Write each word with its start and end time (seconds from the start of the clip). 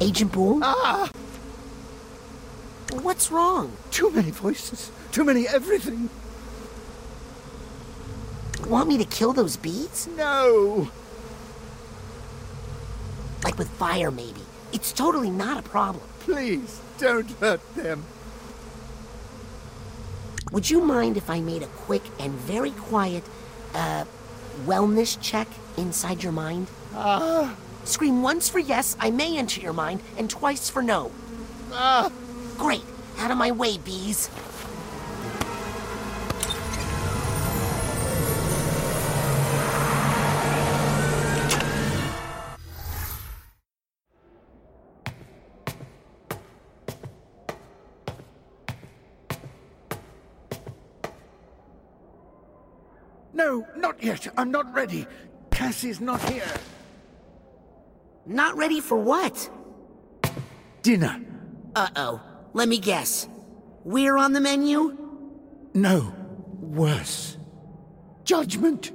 Agent 0.00 0.32
Boole? 0.32 0.60
Ah! 0.62 1.10
What's 3.02 3.30
wrong? 3.30 3.72
Too 3.90 4.10
many 4.10 4.30
voices. 4.30 4.90
Too 5.12 5.24
many 5.24 5.46
everything. 5.46 6.08
Want 8.66 8.88
me 8.88 8.98
to 8.98 9.04
kill 9.04 9.32
those 9.32 9.56
bees? 9.56 10.08
No! 10.16 10.90
Like 13.44 13.58
with 13.58 13.68
fire, 13.70 14.10
maybe. 14.10 14.42
It's 14.72 14.92
totally 14.92 15.30
not 15.30 15.58
a 15.58 15.62
problem. 15.62 16.04
Please, 16.20 16.80
don't 16.98 17.30
hurt 17.40 17.60
them. 17.74 18.04
Would 20.52 20.70
you 20.70 20.82
mind 20.82 21.16
if 21.16 21.28
I 21.28 21.40
made 21.40 21.62
a 21.62 21.66
quick 21.66 22.02
and 22.18 22.32
very 22.32 22.70
quiet, 22.70 23.24
uh, 23.74 24.04
wellness 24.64 25.18
check 25.20 25.48
inside 25.76 26.22
your 26.22 26.32
mind? 26.32 26.68
Ah! 26.94 27.54
Scream 27.88 28.20
once 28.20 28.50
for 28.50 28.58
yes, 28.58 28.98
I 29.00 29.10
may 29.10 29.38
enter 29.38 29.62
your 29.62 29.72
mind, 29.72 30.02
and 30.18 30.28
twice 30.28 30.68
for 30.68 30.82
no. 30.82 31.10
Ah! 31.72 32.12
Great. 32.58 32.82
Out 33.16 33.30
of 33.30 33.38
my 33.38 33.50
way, 33.50 33.78
bees. 33.78 34.28
No, 53.32 53.66
not 53.74 54.02
yet. 54.02 54.28
I'm 54.36 54.50
not 54.50 54.74
ready. 54.74 55.06
Cassie's 55.50 56.02
not 56.02 56.20
here. 56.28 56.44
Not 58.28 58.58
ready 58.58 58.80
for 58.80 58.98
what? 58.98 59.48
Dinner. 60.82 61.18
Uh-oh. 61.74 62.20
Let 62.52 62.68
me 62.68 62.78
guess. 62.78 63.26
We're 63.84 64.18
on 64.18 64.34
the 64.34 64.40
menu? 64.40 64.98
No. 65.72 66.12
Worse. 66.60 67.38
Judgment. 68.24 68.92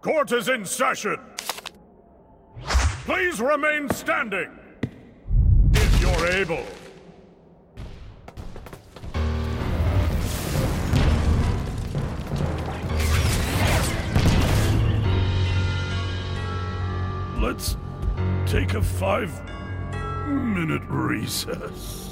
Court 0.00 0.32
is 0.32 0.48
in 0.48 0.64
session. 0.64 1.18
Please 3.04 3.42
remain 3.42 3.90
standing. 3.90 4.58
If 5.74 6.00
you're 6.00 6.28
able. 6.28 6.64
Take 18.46 18.74
a 18.74 18.82
five 18.82 19.32
minute 20.28 20.82
recess. 20.88 22.05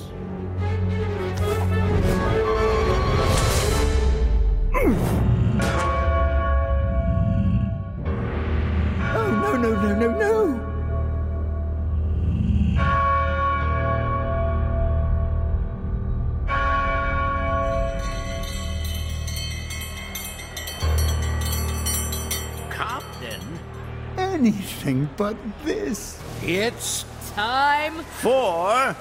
But 25.16 25.36
this. 25.64 26.20
It's 26.42 27.04
time 27.34 28.02
for. 28.20 28.96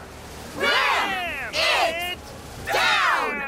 Ram 0.57 1.53
it 1.53 2.17
down! 2.65 3.43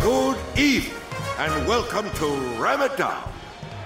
Good 0.00 0.38
evening, 0.58 0.92
and 1.38 1.68
welcome 1.68 2.10
to 2.10 2.26
Ram 2.60 2.82
It 2.82 2.96
Down. 2.96 3.32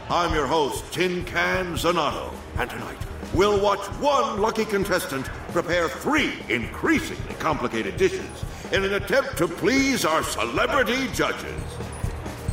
I'm 0.08 0.34
your 0.34 0.47
host, 0.47 0.91
Tin 0.92 1.24
Can 1.24 1.74
Zanato, 1.74 2.32
and 2.58 2.69
tonight 2.69 3.09
we'll 3.40 3.58
watch 3.58 3.86
one 4.02 4.38
lucky 4.38 4.66
contestant 4.66 5.24
prepare 5.50 5.88
three 5.88 6.34
increasingly 6.50 7.34
complicated 7.36 7.96
dishes 7.96 8.28
in 8.70 8.84
an 8.84 8.92
attempt 8.92 9.34
to 9.38 9.48
please 9.48 10.04
our 10.04 10.22
celebrity 10.22 11.08
judges. 11.14 11.62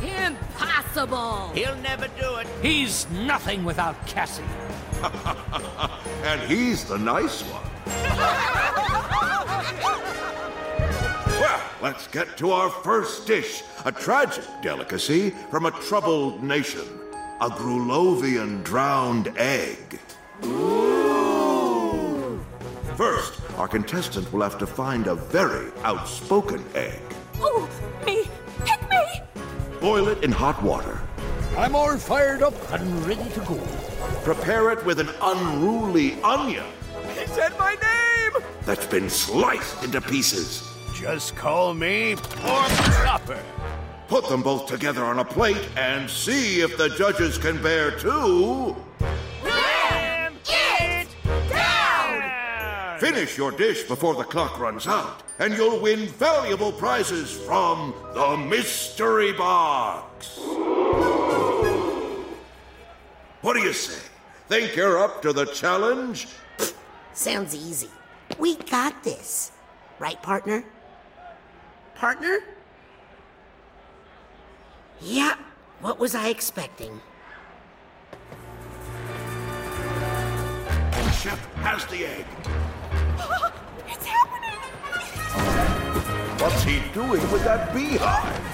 Impossible! 0.02 1.50
He'll 1.50 1.76
never 1.82 2.08
do 2.18 2.36
it. 2.36 2.46
He's 2.62 3.06
nothing 3.10 3.64
without 3.64 3.94
Cassie. 4.06 4.42
and 6.24 6.40
he's 6.50 6.84
the 6.84 6.96
nice 6.96 7.42
one. 7.42 7.64
Well, 11.38 11.62
let's 11.82 12.08
get 12.08 12.36
to 12.38 12.50
our 12.50 12.68
first 12.68 13.26
dish, 13.26 13.62
a 13.84 13.92
tragic 13.92 14.44
delicacy 14.60 15.30
from 15.50 15.66
a 15.66 15.70
troubled 15.70 16.42
nation. 16.42 16.86
A 17.40 17.48
Grulovian 17.48 18.64
drowned 18.64 19.32
egg. 19.36 20.00
First, 22.96 23.40
our 23.56 23.68
contestant 23.68 24.32
will 24.32 24.42
have 24.42 24.58
to 24.58 24.66
find 24.66 25.06
a 25.06 25.14
very 25.14 25.70
outspoken 25.84 26.64
egg. 26.74 27.00
Oh, 27.36 27.68
me! 28.04 28.24
Pick 28.64 28.90
me! 28.90 29.22
Boil 29.80 30.08
it 30.08 30.24
in 30.24 30.32
hot 30.32 30.60
water. 30.62 31.00
I'm 31.56 31.76
all 31.76 31.96
fired 31.96 32.42
up 32.42 32.54
and 32.72 33.06
ready 33.06 33.28
to 33.30 33.40
go. 33.40 33.56
Prepare 34.24 34.72
it 34.72 34.84
with 34.84 34.98
an 35.00 35.10
unruly 35.22 36.20
onion 36.22 36.66
He 37.14 37.26
said 37.28 37.56
my 37.58 37.74
name! 37.74 38.42
that's 38.64 38.86
been 38.86 39.08
sliced 39.08 39.82
into 39.82 40.00
pieces. 40.00 40.62
Just 40.94 41.36
call 41.36 41.72
me 41.74 42.16
Pork 42.16 42.68
Chopper. 43.02 43.42
Put 44.08 44.28
them 44.28 44.42
both 44.42 44.66
together 44.66 45.04
on 45.04 45.20
a 45.20 45.24
plate 45.24 45.68
and 45.76 46.10
see 46.10 46.60
if 46.60 46.76
the 46.76 46.88
judges 46.90 47.38
can 47.38 47.62
bear 47.62 47.92
two. 47.92 48.76
Finish 52.98 53.38
your 53.38 53.52
dish 53.52 53.84
before 53.84 54.14
the 54.14 54.24
clock 54.24 54.58
runs 54.58 54.88
out, 54.88 55.22
and 55.38 55.54
you'll 55.54 55.78
win 55.78 56.06
valuable 56.06 56.72
prizes 56.72 57.30
from 57.30 57.94
the 58.12 58.36
Mystery 58.36 59.32
Box. 59.32 60.36
What 63.40 63.54
do 63.54 63.60
you 63.60 63.72
say? 63.72 64.02
Think 64.48 64.74
you're 64.74 64.98
up 64.98 65.22
to 65.22 65.32
the 65.32 65.44
challenge? 65.46 66.26
Sounds 67.12 67.54
easy. 67.54 67.88
We 68.36 68.56
got 68.56 69.04
this. 69.04 69.52
Right, 70.00 70.20
partner? 70.20 70.64
Partner? 71.94 72.40
Yeah, 75.00 75.36
what 75.80 76.00
was 76.00 76.16
I 76.16 76.30
expecting? 76.30 77.00
And 80.92 81.14
Chef 81.14 81.38
has 81.56 81.84
the 81.86 82.04
egg. 82.06 82.26
It's 83.88 84.06
happening! 84.06 84.60
What's 86.40 86.62
he 86.62 86.80
doing 86.92 87.32
with 87.32 87.44
that 87.44 87.74
beehive? 87.74 88.44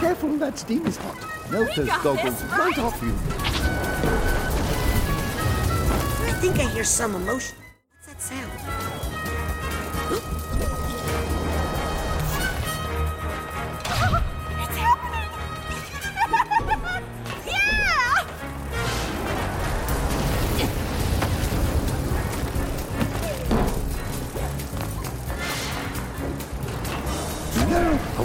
Careful, 0.00 0.36
that 0.38 0.58
steam 0.58 0.86
is 0.86 0.96
hot. 0.96 1.16
Melt 1.50 1.74
those 1.74 1.88
goggles 1.88 2.42
this, 2.42 2.50
right 2.50 2.58
right? 2.58 2.78
off 2.78 3.02
you. 3.02 3.14
I 6.26 6.32
think 6.40 6.58
I 6.58 6.68
hear 6.70 6.84
some 6.84 7.14
emotion. 7.14 7.56
What's 8.06 8.06
that 8.06 8.20
sound? 8.22 8.77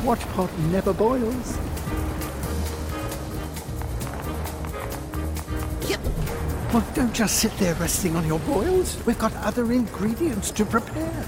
Watch 0.03 0.19
pot 0.33 0.51
never 0.69 0.93
boils. 0.93 1.57
Yep. 5.89 5.99
Well, 6.73 6.85
don't 6.93 7.13
just 7.13 7.37
sit 7.37 7.55
there 7.57 7.73
resting 7.75 8.15
on 8.17 8.27
your 8.27 8.39
boils. 8.39 9.03
We've 9.05 9.17
got 9.17 9.33
other 9.37 9.71
ingredients 9.71 10.51
to 10.51 10.65
prepare. 10.65 11.23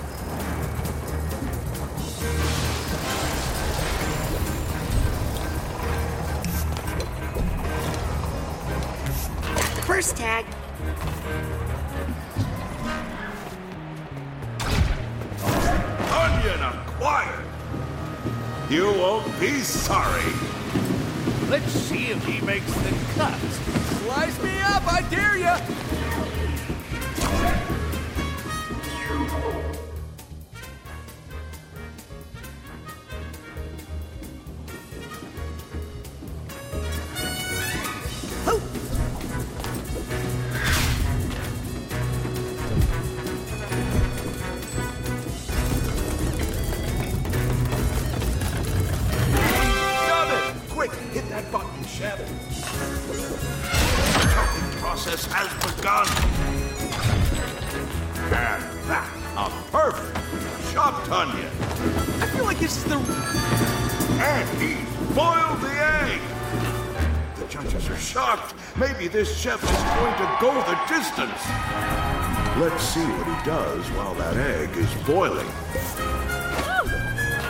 First 9.86 10.18
tag. 10.18 10.46
Onion 16.12 16.62
acquired. 16.62 17.45
You 18.70 18.86
won't 18.94 19.40
be 19.40 19.60
sorry. 19.60 20.34
Let's 21.50 21.72
see 21.72 22.08
if 22.08 22.26
he 22.26 22.44
makes 22.44 22.74
the 22.74 22.98
cut. 23.14 23.40
Slice 23.40 24.42
me 24.42 24.60
up, 24.62 24.92
I 24.92 25.02
dare 25.12 25.38
ya! 25.38 25.60
See 72.96 73.02
what 73.02 73.28
he 73.28 73.36
does 73.44 73.86
while 73.92 74.14
that 74.14 74.38
egg 74.38 74.70
is 74.78 74.88
boiling. 75.04 75.46
Woo! 75.46 75.52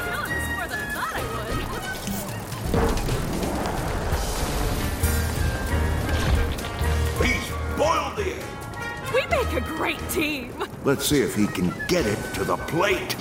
Feeling 0.02 0.30
this 0.34 0.48
more 0.56 0.68
than 0.68 0.80
I 0.80 0.88
thought 0.92 1.14
I 1.14 1.22
would. 1.36 1.54
He's 7.28 7.48
boiled 7.78 8.16
the 8.18 8.28
egg. 8.34 8.44
We 9.14 9.22
make 9.28 9.52
a 9.54 9.62
great 9.78 10.02
team. 10.10 10.52
Let's 10.84 11.06
see 11.06 11.22
if 11.22 11.36
he 11.36 11.46
can 11.46 11.72
get 11.88 12.08
it 12.08 12.18
to 12.34 12.44
the 12.44 12.58
plate. 12.58 13.16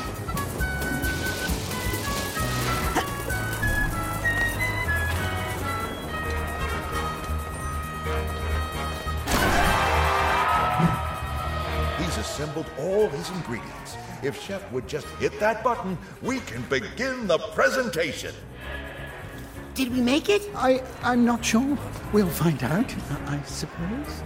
Assembled 12.55 12.67
all 12.79 13.09
his 13.09 13.31
ingredients. 13.31 13.97
If 14.23 14.41
Chef 14.41 14.71
would 14.73 14.89
just 14.89 15.07
hit 15.19 15.39
that 15.41 15.63
button, 15.63 15.99
we 16.23 16.41
can 16.41 16.63
begin 16.63 17.27
the 17.27 17.39
presentation. 17.55 18.35
Did 19.75 19.93
we 19.93 20.01
make 20.01 20.29
it? 20.29 20.43
I, 20.55 20.83
I'm 21.03 21.25
not 21.25 21.45
sure. 21.45 21.77
We'll 22.13 22.29
find 22.29 22.63
out, 22.63 22.95
I 23.27 23.43
suppose. 23.43 24.23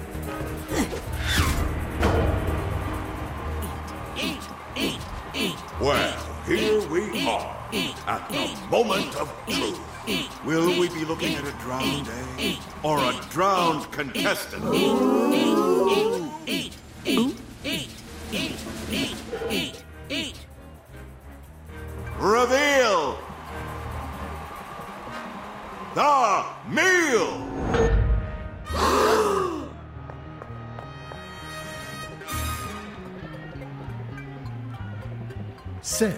Eat, 4.17 4.43
eat, 4.77 5.01
eat. 5.35 5.57
Well, 5.81 6.43
here 6.47 6.87
we 6.89 7.27
are 7.27 7.57
at 8.07 8.29
the 8.29 8.59
moment 8.71 9.17
of 9.17 9.33
truth. 9.49 9.81
Will 10.45 10.79
we 10.79 10.89
be 10.89 11.05
looking 11.05 11.35
at 11.35 11.47
a 11.47 11.53
drowned 11.63 12.09
egg 12.39 12.59
or 12.83 12.99
a 12.99 13.13
drowned 13.31 13.91
contestant? 13.91 14.65
Eat, 16.47 16.75
eat, 17.05 17.98
eat, 18.33 18.53
eat, 18.53 18.57
eat, 18.91 19.17
eat, 19.51 19.85
eat. 20.09 20.35
Reveal 22.19 23.19
the 25.95 26.45
meal. 26.69 27.45
So, 35.81 36.11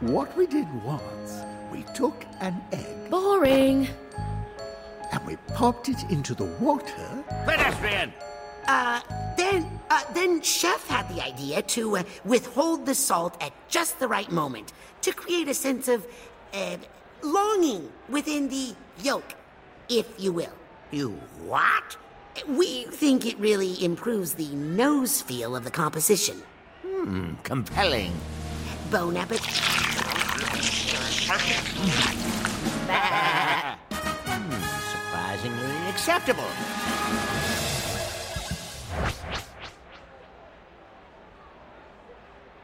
what 0.00 0.34
we 0.36 0.46
did 0.46 0.66
was 0.82 1.44
we 1.70 1.82
took 1.94 2.24
an 2.40 2.60
egg 2.72 3.10
Boring. 3.10 3.88
and 5.12 5.26
we 5.26 5.36
popped 5.54 5.90
it 5.90 6.02
into 6.10 6.34
the 6.34 6.46
water. 6.60 7.24
Pedestrian! 7.44 8.12
Uh, 8.74 9.02
then, 9.36 9.68
uh, 9.90 10.00
then 10.14 10.40
Chef 10.40 10.86
had 10.88 11.06
the 11.14 11.22
idea 11.22 11.60
to 11.60 11.98
uh, 11.98 12.02
withhold 12.24 12.86
the 12.86 12.94
salt 12.94 13.36
at 13.42 13.52
just 13.68 14.00
the 14.00 14.08
right 14.08 14.32
moment 14.32 14.72
to 15.02 15.12
create 15.12 15.46
a 15.46 15.52
sense 15.52 15.88
of 15.88 16.06
uh, 16.54 16.78
longing 17.22 17.92
within 18.08 18.48
the 18.48 18.74
yolk, 19.02 19.34
if 19.90 20.06
you 20.16 20.32
will. 20.32 20.54
You 20.90 21.10
what? 21.46 21.98
We 22.48 22.84
think 22.84 23.26
it 23.26 23.38
really 23.38 23.84
improves 23.84 24.32
the 24.32 24.48
nose 24.54 25.20
feel 25.20 25.54
of 25.54 25.64
the 25.64 25.70
composition. 25.70 26.42
Hmm, 26.80 27.34
compelling. 27.42 28.14
Bon 28.90 29.14
appetit. 29.18 29.52
Surprisingly 34.92 35.88
acceptable. 35.90 37.41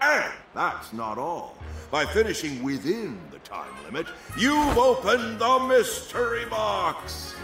And 0.09 0.33
that's 0.55 0.93
not 0.93 1.19
all. 1.19 1.59
By 1.91 2.07
finishing 2.07 2.63
within 2.63 3.19
the 3.31 3.39
time 3.41 3.71
limit, 3.85 4.07
you've 4.39 4.79
opened 4.79 5.39
the 5.39 5.59
mystery 5.69 6.47
box. 6.47 7.35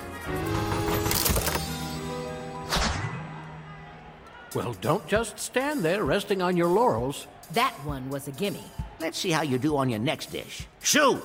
Well, 4.54 4.74
don't 4.80 5.06
just 5.08 5.38
stand 5.38 5.82
there 5.82 6.04
resting 6.04 6.40
on 6.40 6.56
your 6.56 6.68
laurels. 6.68 7.26
That 7.52 7.72
one 7.84 8.08
was 8.08 8.28
a 8.28 8.32
gimme. 8.32 8.64
Let's 9.00 9.18
see 9.18 9.30
how 9.30 9.42
you 9.42 9.58
do 9.58 9.76
on 9.76 9.88
your 9.90 9.98
next 9.98 10.30
dish. 10.32 10.66
Shoo! 10.82 11.20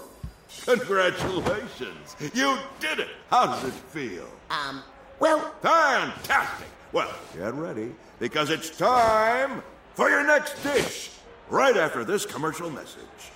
Congratulations. 0.66 2.16
You 2.34 2.58
did 2.80 3.00
it. 3.00 3.10
How 3.30 3.46
does 3.46 3.66
it 3.66 3.74
feel? 3.74 4.28
Um, 4.50 4.82
well, 5.20 5.54
Fantastic! 5.62 6.68
Well, 6.92 7.14
get 7.36 7.54
ready, 7.54 7.94
because 8.18 8.50
it's 8.50 8.76
time 8.76 9.62
for 9.94 10.10
your 10.10 10.26
next 10.26 10.62
dish, 10.64 11.12
right 11.50 11.76
after 11.76 12.04
this 12.04 12.26
commercial 12.26 12.70
message. 12.70 13.32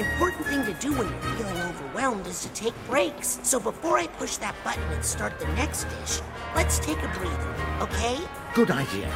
Important 0.00 0.46
thing 0.46 0.64
to 0.64 0.80
do 0.80 0.92
when 0.92 1.08
you're 1.08 1.20
feeling 1.36 1.56
overwhelmed 1.62 2.26
is 2.26 2.42
to 2.42 2.48
take 2.50 2.74
breaks. 2.86 3.38
So 3.42 3.60
before 3.60 3.98
I 3.98 4.06
push 4.06 4.36
that 4.38 4.54
button 4.64 4.82
and 4.92 5.04
start 5.04 5.38
the 5.38 5.46
next 5.48 5.84
dish, 5.84 6.20
let's 6.54 6.78
take 6.78 6.98
a 6.98 7.08
breather, 7.08 7.54
okay? 7.80 8.18
Good 8.54 8.70
idea. 8.70 9.10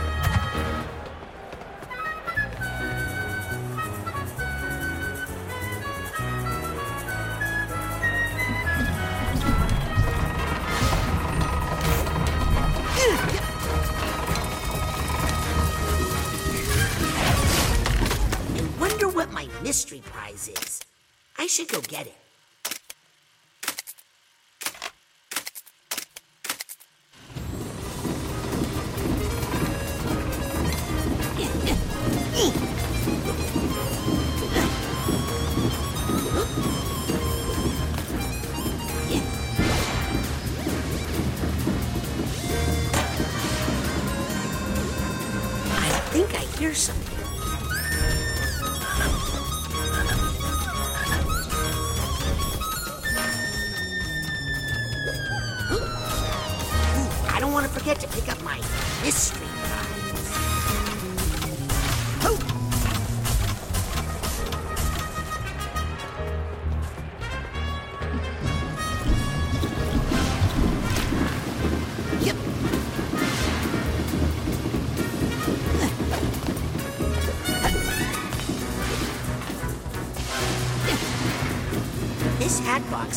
Something. 46.74 47.13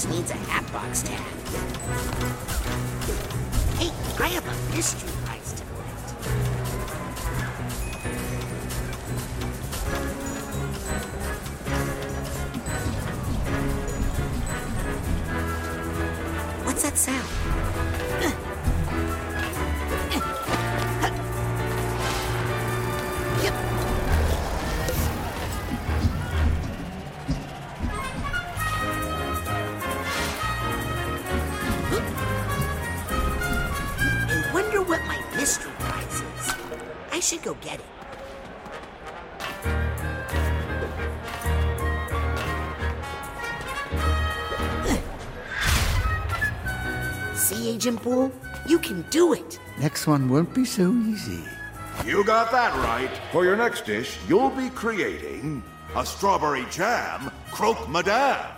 Needs 0.05 0.31
a 0.31 0.35
hat 0.35 0.71
box 0.71 1.01
tag. 1.01 1.26
Should 37.27 37.43
go 37.43 37.55
get 37.55 37.81
it. 37.81 37.85
See, 47.35 47.69
Agent 47.69 48.01
Boole? 48.01 48.31
You 48.65 48.79
can 48.79 49.01
do 49.09 49.33
it. 49.33 49.59
Next 49.77 50.07
one 50.07 50.29
won't 50.29 50.53
be 50.55 50.63
so 50.63 50.93
easy. 50.93 51.43
You 52.05 52.23
got 52.23 52.49
that 52.51 52.73
right. 52.77 53.11
For 53.33 53.43
your 53.43 53.57
next 53.57 53.85
dish, 53.85 54.17
you'll 54.29 54.51
be 54.51 54.69
creating 54.69 55.61
a 55.97 56.05
strawberry 56.05 56.65
jam 56.71 57.29
croque 57.51 57.89
madame. 57.89 58.55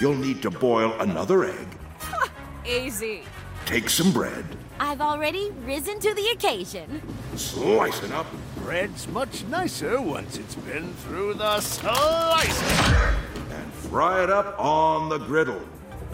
You'll 0.00 0.16
need 0.16 0.42
to 0.42 0.50
boil 0.50 0.92
another 0.98 1.44
egg, 1.44 1.68
Easy. 2.66 3.22
Take 3.66 3.88
some 3.88 4.12
bread, 4.12 4.44
I've 4.80 5.00
already 5.00 5.50
risen 5.64 6.00
to 6.00 6.14
the 6.14 6.28
occasion. 6.34 7.02
slice 7.36 8.02
it 8.02 8.12
up, 8.12 8.26
Bread's 8.56 9.06
much 9.08 9.44
nicer 9.44 10.00
once 10.00 10.36
it's 10.38 10.54
been 10.54 10.92
through 10.94 11.34
the 11.34 11.60
slicer. 11.60 13.16
and 13.50 13.72
fry 13.72 14.22
it 14.24 14.30
up 14.30 14.58
on 14.58 15.08
the 15.08 15.18
griddle. 15.18 15.60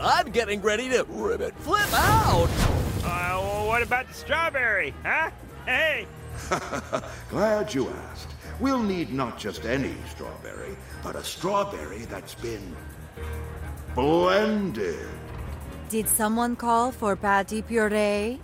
I'm 0.01 0.31
getting 0.31 0.61
ready 0.63 0.89
to 0.91 1.05
ribbit 1.09 1.55
flip 1.59 1.93
out. 1.93 2.49
Uh, 3.05 3.41
well, 3.41 3.67
what 3.67 3.83
about 3.83 4.07
the 4.09 4.15
strawberry, 4.15 4.95
huh? 5.03 5.31
Hey, 5.67 6.07
Glad 7.31 7.75
you 7.75 7.89
asked. 7.89 8.29
We'll 8.61 8.83
need 8.83 9.13
not 9.13 9.39
just 9.39 9.65
any 9.65 9.95
strawberry, 10.11 10.77
but 11.03 11.17
a 11.17 11.23
strawberry 11.25 12.01
that's 12.07 12.35
been 12.35 12.75
blended. 13.95 15.07
Did 15.89 16.07
someone 16.07 16.55
call 16.55 16.93
for 16.93 17.17
patty 17.17 17.63
puree? 17.63 18.39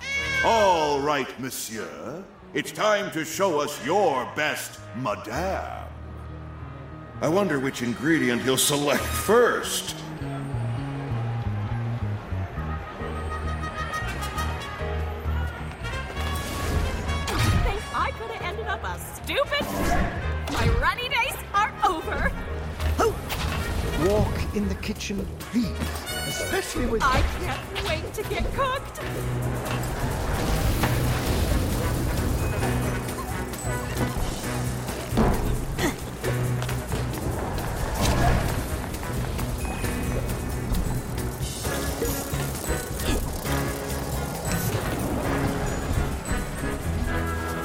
All 0.46 1.00
right, 1.00 1.28
monsieur. 1.38 2.24
It's 2.54 2.72
time 2.72 3.10
to 3.10 3.22
show 3.22 3.60
us 3.60 3.84
your 3.84 4.26
best 4.34 4.80
madame. 4.96 5.86
I 7.20 7.28
wonder 7.28 7.60
which 7.60 7.82
ingredient 7.82 8.40
he'll 8.40 8.56
select 8.56 9.02
first. 9.28 9.94
Think 17.60 17.82
I 17.94 18.10
could 18.18 18.30
have 18.30 18.42
ended 18.42 18.66
up 18.68 18.82
a 18.84 18.98
stupid? 19.16 19.66
My 20.50 20.66
runny 20.80 21.10
days 21.10 21.36
are 21.52 21.74
over. 21.84 22.32
Oh! 22.98 23.14
Walk 24.08 24.56
in 24.56 24.66
the 24.66 24.76
kitchen, 24.76 25.26
please. 25.38 26.13
Especially 26.26 26.86
with. 26.86 27.02
I 27.02 27.20
can't 27.40 27.88
wait 27.88 28.14
to 28.14 28.22
get 28.24 28.44
cooked. 28.54 29.00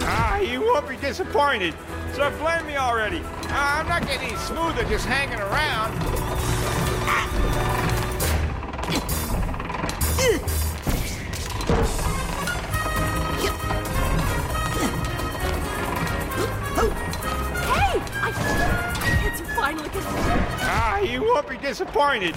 ah, 0.02 0.40
you 0.40 0.62
won't 0.62 0.88
be 0.88 0.98
disappointed. 0.98 1.74
So 2.14 2.30
blame 2.40 2.66
me 2.66 2.76
already. 2.76 3.22
Ah, 3.52 3.80
I'm 3.80 3.88
not 3.88 4.06
getting 4.06 4.30
any 4.30 4.38
smoother 4.38 4.84
just 4.84 5.06
hanging 5.06 5.40
around. 5.40 6.19
Disappointed. 21.70 22.34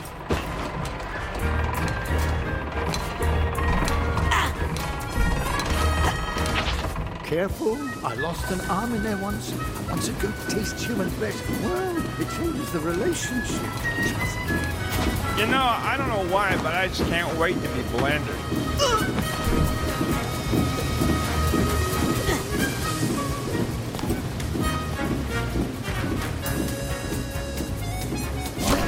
Careful, 7.24 7.78
I 8.04 8.12
lost 8.16 8.50
an 8.50 8.60
arm 8.68 8.92
in 8.92 9.02
there 9.02 9.16
once. 9.16 9.54
Once 9.88 10.08
a 10.08 10.12
goat 10.20 10.34
tastes 10.50 10.84
human 10.84 11.08
flesh, 11.12 11.40
well, 11.62 11.96
it 12.20 12.28
changes 12.36 12.72
the 12.72 12.80
relationship. 12.80 13.62
You 15.38 15.46
know, 15.46 15.64
I 15.64 15.94
don't 15.96 16.10
know 16.10 16.30
why, 16.30 16.54
but 16.58 16.74
I 16.74 16.88
just 16.88 17.06
can't 17.08 17.34
wait 17.38 17.54
to 17.54 17.68
be 17.70 17.80
blender. 17.96 18.36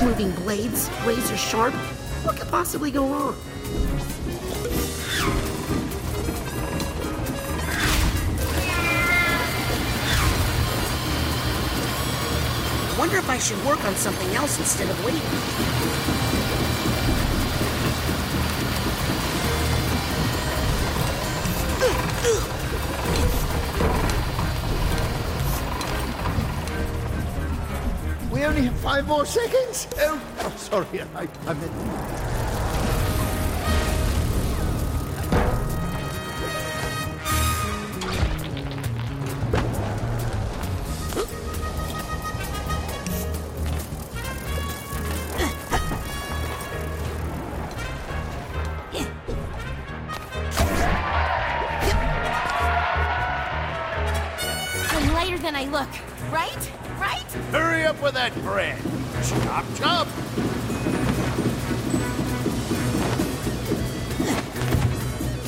Moving 0.04 0.30
blades, 0.32 0.90
razor 1.06 1.36
sharp. 1.36 1.72
What 2.24 2.36
could 2.36 2.48
possibly 2.48 2.90
go 2.90 3.06
wrong? 3.06 3.34
Wonder 12.98 13.16
if 13.16 13.30
I 13.30 13.38
should 13.38 13.64
work 13.64 13.82
on 13.84 13.94
something 13.96 14.34
else 14.36 14.58
instead 14.58 14.90
of 14.90 15.04
waiting. 15.04 16.43
Five 28.94 29.08
more 29.08 29.26
seconds. 29.26 29.88
Oh, 29.98 30.22
oh 30.42 30.52
sorry, 30.56 31.02
I, 31.16 31.26
I 31.48 31.54
meant. 31.54 32.33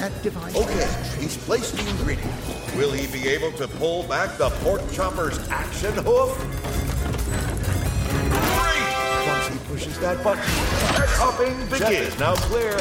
That 0.06 0.22
device. 0.22 0.54
Okay, 0.54 1.20
he's 1.20 1.36
placed 1.36 1.76
the 1.76 1.88
ingredient. 1.88 2.32
Will 2.76 2.92
he 2.92 3.08
be 3.08 3.26
able 3.26 3.50
to 3.58 3.66
pull 3.66 4.04
back 4.04 4.38
the 4.38 4.50
pork 4.62 4.80
chopper's 4.92 5.36
action 5.48 5.92
hoof? 5.94 6.38
Great! 8.30 9.26
Once 9.26 9.48
he 9.48 9.58
pushes 9.66 9.98
that 9.98 10.22
button, 10.22 10.44
the 10.94 11.08
chopping 11.16 11.58
begins. 11.68 12.16
Now 12.20 12.36
clear. 12.36 12.76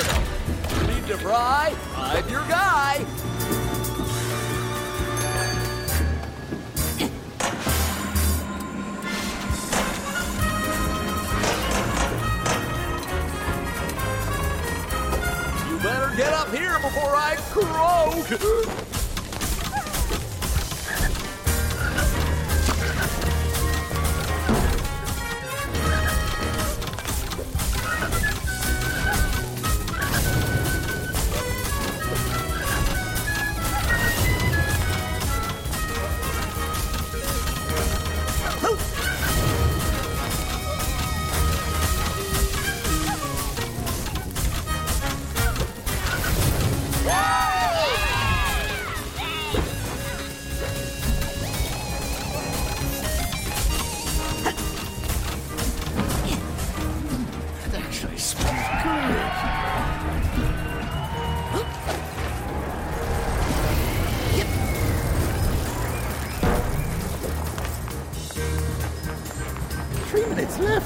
Need 0.86 1.08
to 1.08 1.18
fry? 1.18 1.74
I'm 1.96 2.30
your 2.30 2.46
guy. 2.48 3.04
Before 16.86 17.16
I 17.16 17.36
croak. 17.50 18.95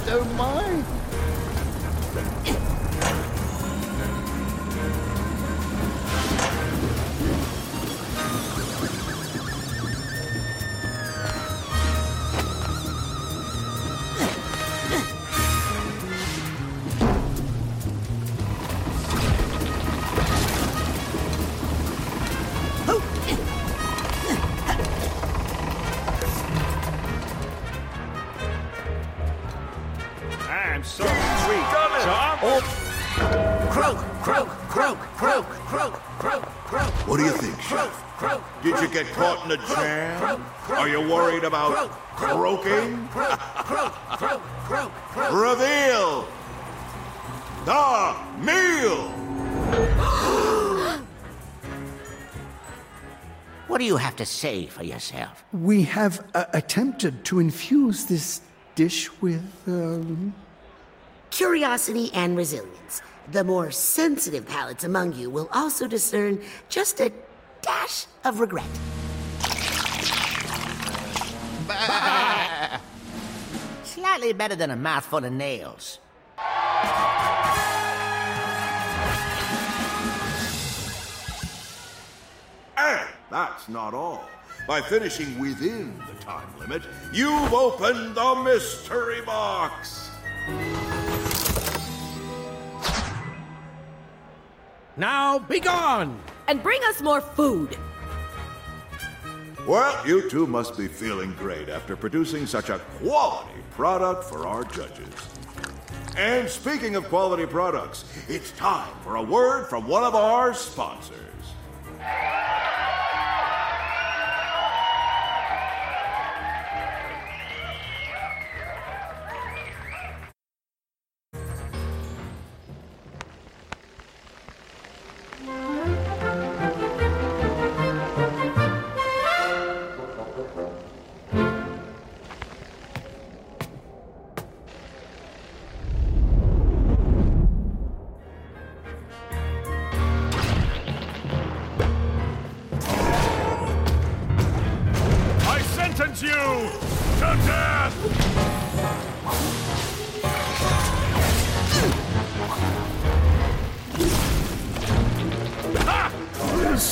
Minutes 0.09 0.35
left, 0.37 0.98
say 54.39 54.67
for 54.67 54.83
yourself? 54.83 55.43
We 55.51 55.83
have 55.83 56.25
uh, 56.33 56.45
attempted 56.53 57.25
to 57.25 57.39
infuse 57.39 58.05
this 58.05 58.41
dish 58.75 59.09
with, 59.21 59.43
um, 59.67 60.33
Curiosity 61.31 62.09
and 62.13 62.35
resilience. 62.35 63.01
The 63.31 63.43
more 63.43 63.69
sensitive 63.71 64.47
palates 64.47 64.83
among 64.83 65.13
you 65.13 65.29
will 65.29 65.47
also 65.53 65.87
discern 65.87 66.41
just 66.69 66.99
a 66.99 67.11
dash 67.61 68.07
of 68.23 68.39
regret. 68.39 68.65
Slightly 73.83 74.33
better 74.33 74.55
than 74.55 74.71
a 74.71 74.75
mouthful 74.75 75.23
of 75.23 75.31
nails. 75.31 75.99
That's 83.29 83.69
not 83.69 83.93
all. 83.93 84.27
By 84.67 84.81
finishing 84.81 85.39
within 85.39 85.97
the 86.07 86.23
time 86.23 86.47
limit, 86.59 86.83
you've 87.13 87.53
opened 87.53 88.15
the 88.15 88.35
mystery 88.43 89.21
box! 89.21 90.09
Now 94.97 95.39
be 95.39 95.59
gone! 95.59 96.19
And 96.47 96.61
bring 96.61 96.81
us 96.85 97.01
more 97.01 97.21
food. 97.21 97.77
Well, 99.67 100.07
you 100.07 100.29
two 100.29 100.47
must 100.47 100.77
be 100.77 100.87
feeling 100.87 101.33
great 101.33 101.69
after 101.69 101.95
producing 101.95 102.47
such 102.47 102.69
a 102.69 102.79
quality 102.99 103.59
product 103.71 104.23
for 104.23 104.47
our 104.47 104.63
judges. 104.63 105.13
And 106.17 106.49
speaking 106.49 106.95
of 106.95 107.05
quality 107.05 107.45
products, 107.45 108.03
it's 108.27 108.51
time 108.51 108.93
for 109.03 109.15
a 109.15 109.21
word 109.21 109.67
from 109.67 109.87
one 109.87 110.03
of 110.03 110.15
our 110.15 110.53
sponsors. 110.53 111.15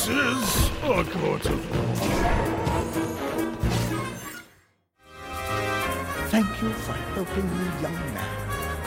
This 0.07 0.55
is 0.55 0.69
a 0.83 1.03
court 1.03 1.45
of 1.47 1.59
thank 6.29 6.61
you 6.61 6.69
for 6.71 6.93
helping 6.93 7.43
me, 7.43 7.65
young 7.81 7.93
man. 7.93 8.17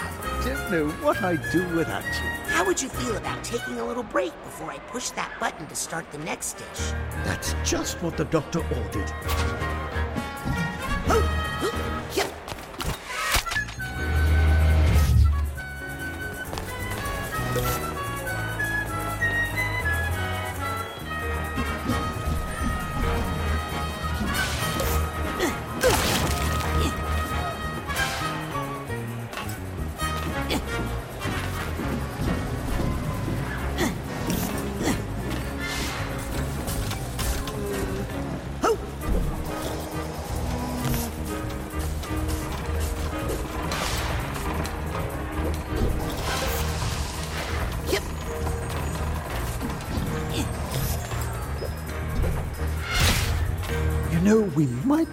I 0.00 0.42
don't 0.42 0.70
know 0.70 0.88
what 1.04 1.22
I'd 1.22 1.42
do 1.52 1.68
without 1.76 2.04
you. 2.04 2.30
How 2.46 2.64
would 2.64 2.80
you 2.80 2.88
feel 2.88 3.18
about 3.18 3.44
taking 3.44 3.78
a 3.80 3.84
little 3.84 4.02
break 4.02 4.32
before 4.44 4.70
I 4.70 4.78
push 4.78 5.10
that 5.10 5.30
button 5.38 5.66
to 5.66 5.74
start 5.74 6.10
the 6.10 6.16
next 6.18 6.54
dish? 6.54 6.92
That's 7.24 7.54
just 7.66 8.02
what 8.02 8.16
the 8.16 8.24
doctor 8.24 8.60
ordered. 8.60 9.12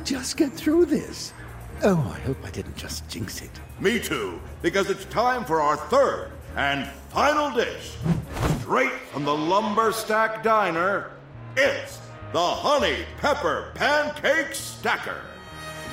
Just 0.07 0.37
get 0.37 0.53
through 0.53 0.85
this. 0.85 1.33
Oh, 1.83 2.13
I 2.15 2.19
hope 2.21 2.37
I 2.45 2.49
didn't 2.49 2.77
just 2.77 3.07
jinx 3.09 3.41
it. 3.41 3.51
Me 3.81 3.99
too, 3.99 4.39
because 4.61 4.89
it's 4.89 5.03
time 5.05 5.43
for 5.43 5.59
our 5.61 5.75
third 5.75 6.31
and 6.55 6.87
final 7.09 7.51
dish. 7.51 7.97
Straight 8.61 8.93
from 9.11 9.25
the 9.25 9.35
Lumber 9.35 9.91
Stack 9.91 10.43
Diner, 10.43 11.11
it's 11.57 11.99
the 12.31 12.39
Honey 12.39 12.99
Pepper 13.17 13.73
Pancake 13.75 14.55
Stacker. 14.55 15.19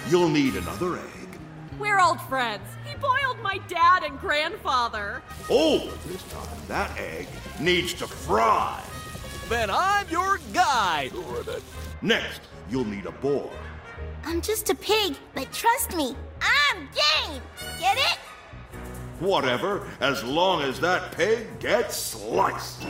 You'll 0.09 0.29
need 0.29 0.55
another 0.55 0.96
egg. 0.96 1.38
We're 1.81 2.00
old 2.00 2.20
friends. 2.22 2.62
He 2.85 2.94
boiled 2.94 3.40
my 3.42 3.59
dad 3.66 4.05
and 4.05 4.16
grandfather. 4.20 5.22
Oh, 5.50 5.92
this 6.07 6.22
time 6.31 6.57
that 6.68 6.96
egg 6.98 7.27
needs 7.59 7.92
to 7.94 8.07
fry. 8.07 8.81
Then 9.48 9.70
I'm 9.70 10.09
your 10.09 10.38
guy, 10.53 11.11
Next, 12.00 12.42
you'll 12.70 12.85
need 12.85 13.07
a 13.07 13.12
boar. 13.12 13.50
I'm 14.27 14.41
just 14.41 14.71
a 14.71 14.75
pig, 14.75 15.17
but 15.35 15.53
trust 15.53 15.95
me, 15.97 16.17
I'm 16.41 16.89
game. 16.95 17.43
Get 17.79 17.97
it? 17.99 18.19
Whatever, 19.21 19.87
as 20.01 20.25
long 20.25 20.63
as 20.63 20.81
that 20.81 21.13
pig 21.13 21.59
gets 21.61 21.97
sliced. 21.97 22.83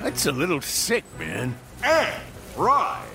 That's 0.00 0.26
a 0.26 0.32
little 0.32 0.60
sick, 0.60 1.04
man. 1.18 1.56
And 1.82 2.22
fried. 2.54 3.08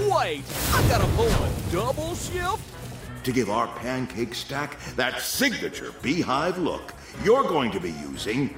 Wait, 0.00 0.42
I 0.72 0.88
gotta 0.88 1.06
pull 1.14 1.28
a 1.28 1.52
double 1.70 2.14
shift? 2.14 2.62
To 3.24 3.32
give 3.32 3.48
our 3.48 3.68
pancake 3.78 4.34
stack 4.34 4.78
that 4.96 5.20
signature 5.20 5.92
beehive 6.02 6.58
look, 6.58 6.92
you're 7.22 7.44
going 7.44 7.70
to 7.70 7.80
be 7.80 7.90
using 7.90 8.56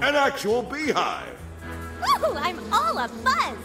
an 0.00 0.14
actual 0.14 0.62
beehive. 0.62 1.36
Woo, 2.00 2.34
I'm 2.34 2.72
all 2.72 2.96
a 2.98 3.08
buzz. 3.08 3.58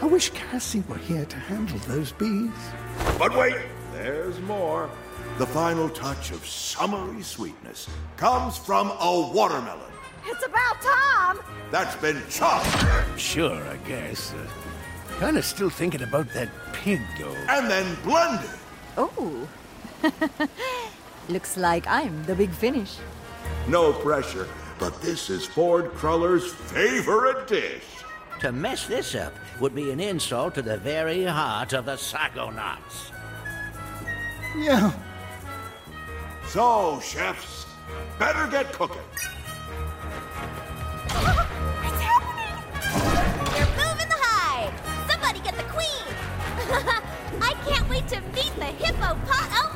I 0.00 0.06
wish 0.06 0.30
Cassie 0.30 0.84
were 0.88 0.98
here 0.98 1.24
to 1.24 1.36
handle 1.36 1.78
those 1.80 2.12
bees. 2.12 2.50
But 3.18 3.36
wait, 3.36 3.56
there's 3.92 4.38
more. 4.40 4.90
The 5.38 5.46
final 5.46 5.88
touch 5.88 6.30
of 6.30 6.46
summery 6.46 7.22
sweetness 7.22 7.88
comes 8.16 8.56
from 8.56 8.90
a 9.00 9.30
watermelon 9.34 9.90
It's 10.26 10.44
about 10.46 10.80
time. 10.80 11.38
that's 11.72 11.96
been 11.96 12.22
chopped 12.30 12.68
Sure, 13.18 13.60
I 13.68 13.76
guess. 13.88 14.32
Uh, 14.32 15.18
kind 15.18 15.36
of 15.36 15.44
still 15.44 15.70
thinking 15.70 16.02
about 16.02 16.28
that 16.34 16.48
pig, 16.72 17.00
though. 17.18 17.34
and 17.48 17.68
then 17.70 17.96
blended. 18.04 18.50
Oh. 18.96 19.48
Looks 21.28 21.56
like 21.56 21.86
I'm 21.88 22.24
the 22.26 22.34
big 22.34 22.50
finish. 22.50 22.96
No 23.66 23.92
pressure, 23.92 24.46
but 24.78 25.00
this 25.02 25.30
is 25.30 25.46
Ford 25.46 25.92
Cruller's 25.94 26.52
favorite 26.52 27.48
dish. 27.48 27.82
To 28.40 28.52
mess 28.52 28.86
this 28.86 29.14
up 29.14 29.32
would 29.60 29.74
be 29.74 29.90
an 29.90 30.00
insult 30.00 30.54
to 30.56 30.62
the 30.62 30.76
very 30.76 31.24
heart 31.24 31.72
of 31.72 31.86
the 31.86 31.92
Psychonauts. 31.96 33.10
Yeah, 34.56 34.92
So, 36.46 37.00
chefs, 37.00 37.66
better 38.18 38.46
get 38.50 38.72
cooking. 38.72 39.00
It's 41.86 42.00
happening. 42.00 42.56
You're 43.56 43.74
moving 43.82 44.08
the 44.08 44.20
hive. 44.20 44.72
Somebody 45.10 45.40
get 45.40 45.56
the 45.56 45.64
queen. 45.64 46.06
I 47.42 47.54
can't 47.66 47.88
wait 47.88 48.06
to 48.08 48.20
meet 48.34 48.54
the 48.56 48.66
hippopotamus. 48.66 49.28
I 49.30 49.73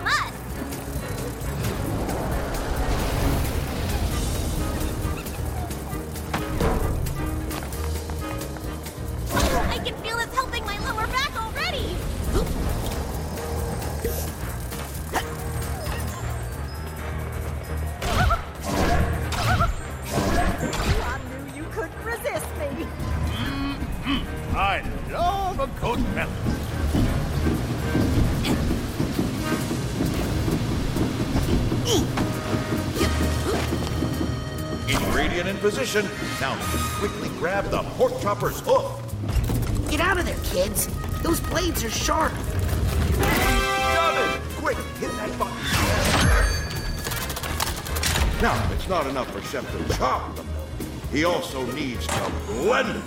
can 9.90 10.02
feel 10.02 10.18
it's 10.18 10.34
helping 10.34 10.64
my 10.66 10.78
lower 10.80 11.06
back 11.06 11.34
already. 11.34 11.96
I 21.00 21.20
knew 21.30 21.44
you 21.56 21.64
couldn't 21.70 22.04
resist 22.04 22.46
me. 22.58 22.86
Mm-hmm. 24.04 24.56
I 24.56 24.82
love 25.10 25.60
a 25.60 25.66
good 25.80 26.00
melon. 26.14 26.34
Ingredient 34.86 35.48
in 35.48 35.56
position. 35.56 36.06
Now 36.42 36.58
quickly 36.98 37.30
grab 37.38 37.70
the 37.70 37.82
pork 37.96 38.20
chopper's 38.20 38.60
hoof. 38.60 39.07
Get 39.88 40.00
out 40.00 40.18
of 40.18 40.26
there, 40.26 40.36
kids. 40.44 40.88
Those 41.22 41.40
blades 41.40 41.82
are 41.82 41.90
sharp. 41.90 42.32
It! 42.34 42.40
Quick, 44.56 44.76
hit 45.00 45.10
that 45.12 45.38
button. 45.38 45.56
Now, 48.42 48.70
it's 48.74 48.88
not 48.88 49.06
enough 49.06 49.30
for 49.32 49.40
Chef 49.42 49.64
to 49.72 49.88
chop 49.96 50.36
them. 50.36 50.46
He 51.10 51.24
also 51.24 51.64
needs 51.72 52.06
to 52.06 52.30
blend 52.46 52.98
it. 52.98 53.02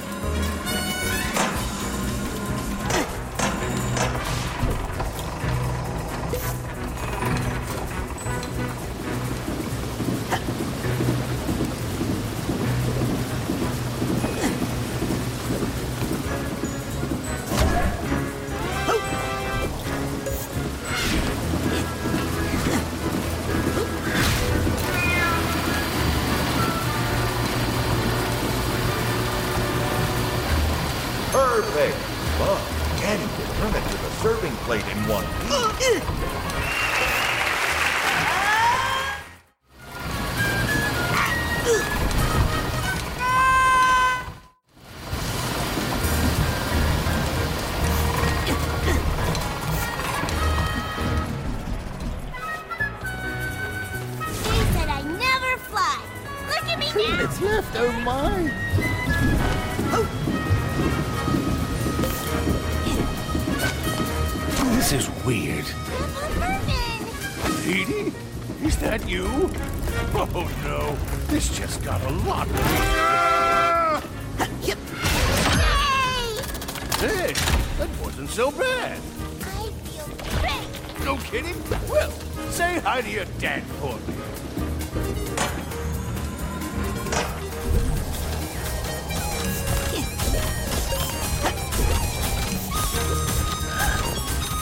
Hey, 77.02 77.34
that 77.80 77.90
wasn't 78.00 78.30
so 78.30 78.52
bad. 78.52 78.92
I 78.92 79.72
feel 79.90 80.14
great. 80.40 81.04
No 81.04 81.18
kidding? 81.18 81.56
Well, 81.90 82.12
say 82.52 82.78
hi 82.78 83.02
to 83.02 83.10
your 83.10 83.26
dad 83.40 83.64
for 83.64 83.96
me. 83.96 84.14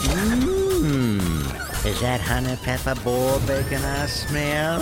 Hmm. 0.08 1.86
Is 1.86 2.00
that 2.00 2.22
honey 2.22 2.56
pepper 2.56 2.94
boar 3.04 3.38
bacon 3.40 3.84
I 3.84 4.06
smell? 4.06 4.80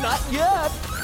Not 0.00 0.20
yet. 0.32 0.97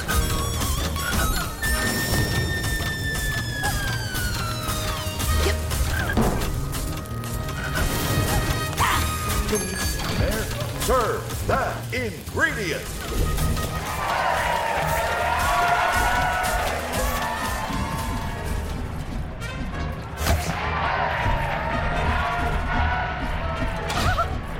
Serve 10.85 11.47
that 11.47 11.75
ingredient. 11.91 12.79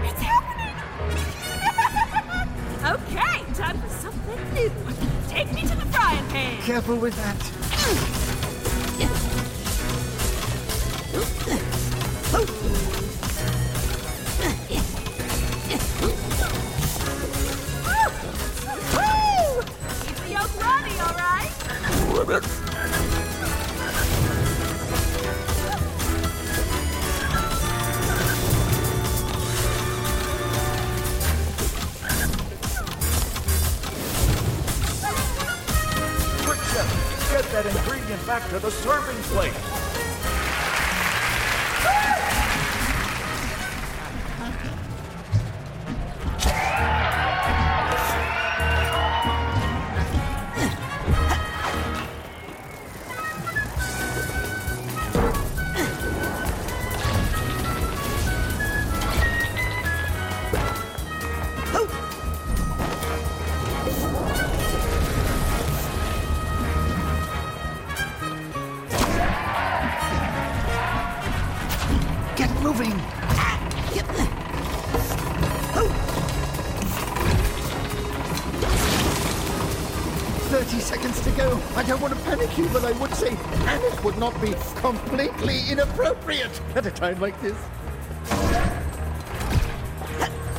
It's 0.01 0.21
happening! 0.23 0.73
okay, 2.85 3.53
time 3.53 3.79
for 3.79 3.89
something 3.89 4.53
new. 4.55 4.71
Take 5.29 5.53
me 5.53 5.61
to 5.61 5.75
the 5.75 5.85
frying 5.91 6.25
pan. 6.29 6.59
Careful 6.63 6.95
with 6.95 7.15
that. 7.17 7.54
Back 38.25 38.49
to 38.49 38.57
the 38.57 38.71
serving 38.71 39.21
plate. 39.23 39.74
Completely 85.17 85.71
inappropriate 85.71 86.61
at 86.75 86.85
a 86.85 86.91
time 86.91 87.19
like 87.19 87.39
this. 87.41 87.57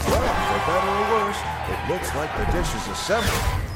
Well, 0.09 0.27
for 0.49 0.61
better 0.67 0.89
or 0.89 1.05
worse, 1.13 1.41
it 1.69 1.81
looks 1.91 2.15
like 2.15 2.31
the 2.39 2.45
dish 2.53 2.75
is 2.75 2.89
assembled. 2.89 3.67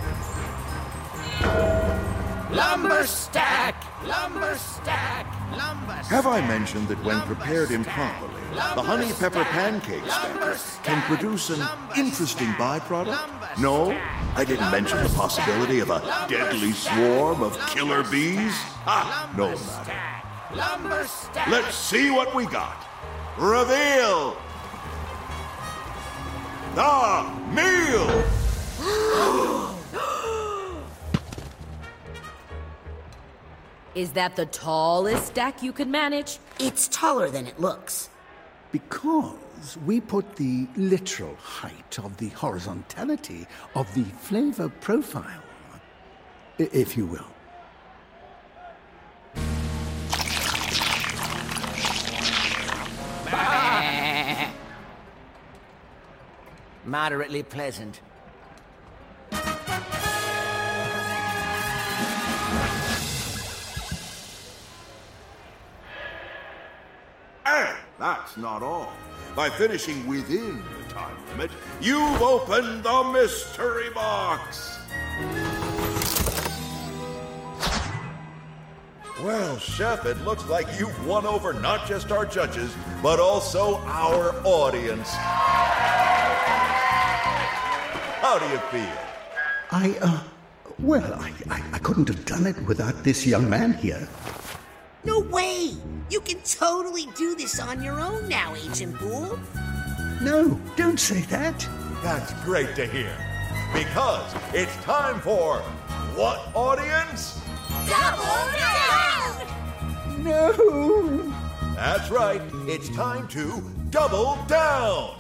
Lumber 2.53 3.07
stack! 3.07 3.75
Lumber 4.07 4.57
stack! 4.57 5.27
Lumber 5.57 5.93
stack! 6.03 6.07
Have 6.07 6.27
I 6.27 6.41
mentioned 6.47 6.89
that 6.89 7.03
when 7.05 7.21
prepared 7.23 7.71
improperly, 7.71 8.43
the 8.53 8.83
honey 8.83 9.13
pepper 9.13 9.45
pancake 9.45 10.05
stack 10.05 10.83
can 10.83 11.03
produce 11.03 11.51
an 11.51 11.67
interesting 11.97 12.49
byproduct? 12.55 13.59
No, 13.59 13.97
I 14.35 14.45
didn't 14.45 14.71
mention 14.71 15.03
the 15.03 15.11
possibility 15.11 15.81
of 15.81 15.91
a 15.91 16.01
deadly 16.29 16.73
swarm 16.73 17.43
of 17.43 17.59
killer 17.69 18.03
bees. 18.05 18.55
Ah, 18.87 19.31
no 19.37 19.51
matter. 19.51 20.30
Lumber 20.55 21.05
stack! 21.07 21.49
Let's 21.49 21.77
see 21.77 22.11
what 22.11 22.35
we 22.35 22.45
got. 22.47 22.85
Reveal 23.39 24.37
the 26.75 27.31
meal. 27.53 28.25
Is 33.95 34.13
that 34.13 34.37
the 34.37 34.47
tallest 34.47 35.27
stack 35.29 35.63
you 35.63 35.73
could 35.73 35.89
manage? 35.89 36.39
It's 36.59 36.89
taller 36.89 37.29
than 37.31 37.47
it 37.47 37.61
looks. 37.61 38.09
Because 38.73 39.77
we 39.85 40.01
put 40.01 40.37
the 40.37 40.67
literal 40.77 41.35
height 41.37 41.99
of 41.99 42.17
the 42.17 42.29
horizontality 42.29 43.47
of 43.75 43.93
the 43.95 44.05
flavor 44.05 44.69
profile, 44.69 45.43
if 46.59 46.97
you 46.97 47.07
will. 47.07 47.27
Moderately 56.85 57.43
pleasant. 57.43 58.01
And 67.45 67.77
that's 67.99 68.37
not 68.37 68.63
all. 68.63 68.93
By 69.37 69.51
finishing 69.51 70.07
within 70.07 70.63
the 70.63 70.95
time 70.95 71.17
limit, 71.31 71.51
you've 71.81 72.23
opened 72.23 72.83
the 72.83 73.05
mystery 73.13 73.91
box. 73.91 74.79
Well, 79.25 79.59
Chef, 79.59 80.07
it 80.07 80.17
looks 80.25 80.47
like 80.47 80.67
you've 80.79 81.07
won 81.07 81.27
over 81.27 81.53
not 81.53 81.87
just 81.87 82.11
our 82.11 82.25
judges, 82.25 82.75
but 83.03 83.21
also 83.21 83.77
our 83.81 84.35
audience. 84.45 85.11
How 88.23 88.39
do 88.39 88.47
you 88.47 88.59
feel? 88.71 88.97
I, 89.73 89.99
uh, 90.01 90.23
well, 90.79 91.13
I, 91.21 91.35
I, 91.51 91.63
I 91.75 91.79
couldn't 91.81 92.09
have 92.09 92.25
done 92.25 92.47
it 92.47 92.59
without 92.63 93.05
this 93.05 93.27
young 93.27 93.51
man 93.51 93.75
here. 93.75 94.09
No 95.05 95.21
way! 95.21 95.73
You 96.09 96.21
can 96.23 96.41
totally 96.41 97.07
do 97.15 97.35
this 97.35 97.61
on 97.61 97.83
your 97.83 98.01
own 98.01 98.27
now, 98.27 98.55
Agent 98.55 98.99
Boole. 98.99 99.39
No, 100.23 100.59
don't 100.77 100.99
say 100.99 101.21
that. 101.23 101.69
That's 102.03 102.33
great 102.45 102.75
to 102.77 102.87
hear. 102.87 103.15
Because 103.75 104.35
it's 104.55 104.75
time 104.77 105.21
for 105.21 105.59
what 106.17 106.41
audience? 106.55 107.39
Double 107.87 108.25
down! 108.59 109.10
No! 110.23 111.33
That's 111.75 112.11
right. 112.11 112.43
It's 112.67 112.91
time 112.91 113.27
to 113.29 113.63
double 113.89 114.39
down. 114.47 115.15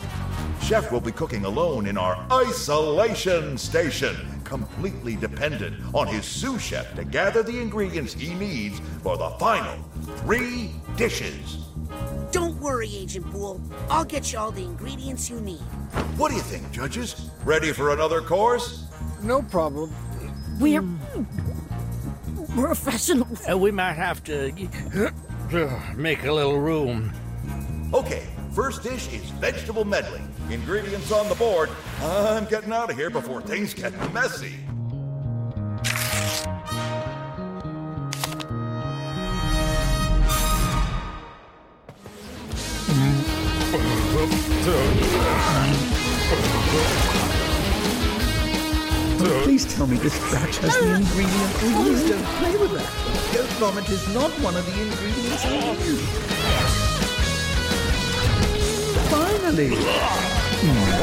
Chef 0.62 0.92
will 0.92 1.00
be 1.00 1.10
cooking 1.10 1.46
alone 1.46 1.86
in 1.86 1.96
our 1.96 2.22
isolation 2.30 3.56
station, 3.56 4.14
completely 4.44 5.16
dependent 5.16 5.74
on 5.94 6.06
his 6.06 6.26
sous 6.26 6.60
chef 6.60 6.94
to 6.96 7.04
gather 7.04 7.42
the 7.42 7.58
ingredients 7.58 8.12
he 8.12 8.34
needs 8.34 8.78
for 9.02 9.16
the 9.16 9.30
final 9.38 9.74
three 10.18 10.70
dishes. 10.96 11.64
Don't 12.30 12.60
worry, 12.60 12.94
Agent 12.94 13.30
Boole. 13.32 13.60
I'll 13.88 14.04
get 14.04 14.30
you 14.32 14.38
all 14.38 14.50
the 14.50 14.62
ingredients 14.62 15.30
you 15.30 15.40
need. 15.40 15.60
What 16.18 16.28
do 16.28 16.36
you 16.36 16.42
think, 16.42 16.70
judges? 16.72 17.30
Ready 17.44 17.72
for 17.72 17.94
another 17.94 18.20
course? 18.20 18.84
No 19.22 19.40
problem. 19.40 19.92
We're 20.60 20.82
hmm. 20.82 21.49
Professionals. 22.54 23.42
Uh, 23.48 23.56
we 23.56 23.70
might 23.70 23.94
have 23.94 24.22
to 24.24 24.52
make 25.96 26.24
a 26.24 26.32
little 26.32 26.58
room. 26.58 27.12
Okay, 27.92 28.26
first 28.52 28.82
dish 28.82 29.12
is 29.12 29.22
vegetable 29.30 29.84
medley. 29.84 30.20
Ingredients 30.50 31.12
on 31.12 31.28
the 31.28 31.34
board. 31.34 31.70
I'm 32.00 32.44
getting 32.46 32.72
out 32.72 32.90
of 32.90 32.96
here 32.96 33.10
before 33.10 33.40
things 33.40 33.74
get 33.74 33.92
messy. 34.12 34.54
Please 49.30 49.64
tell 49.74 49.86
me 49.86 49.96
this 49.96 50.18
batch 50.32 50.58
has 50.58 50.76
the 50.78 50.94
ingredient. 50.94 51.54
Please 51.54 52.08
don't 52.08 52.24
play 52.38 52.56
with 52.56 52.72
that. 52.72 52.90
Goat 53.32 53.48
vomit 53.58 53.88
is 53.88 54.06
not 54.12 54.30
one 54.42 54.56
of 54.56 54.66
the 54.66 54.72
ingredients 54.72 55.44
I 55.46 55.48
use. 55.86 56.02
Finally! 59.08 59.70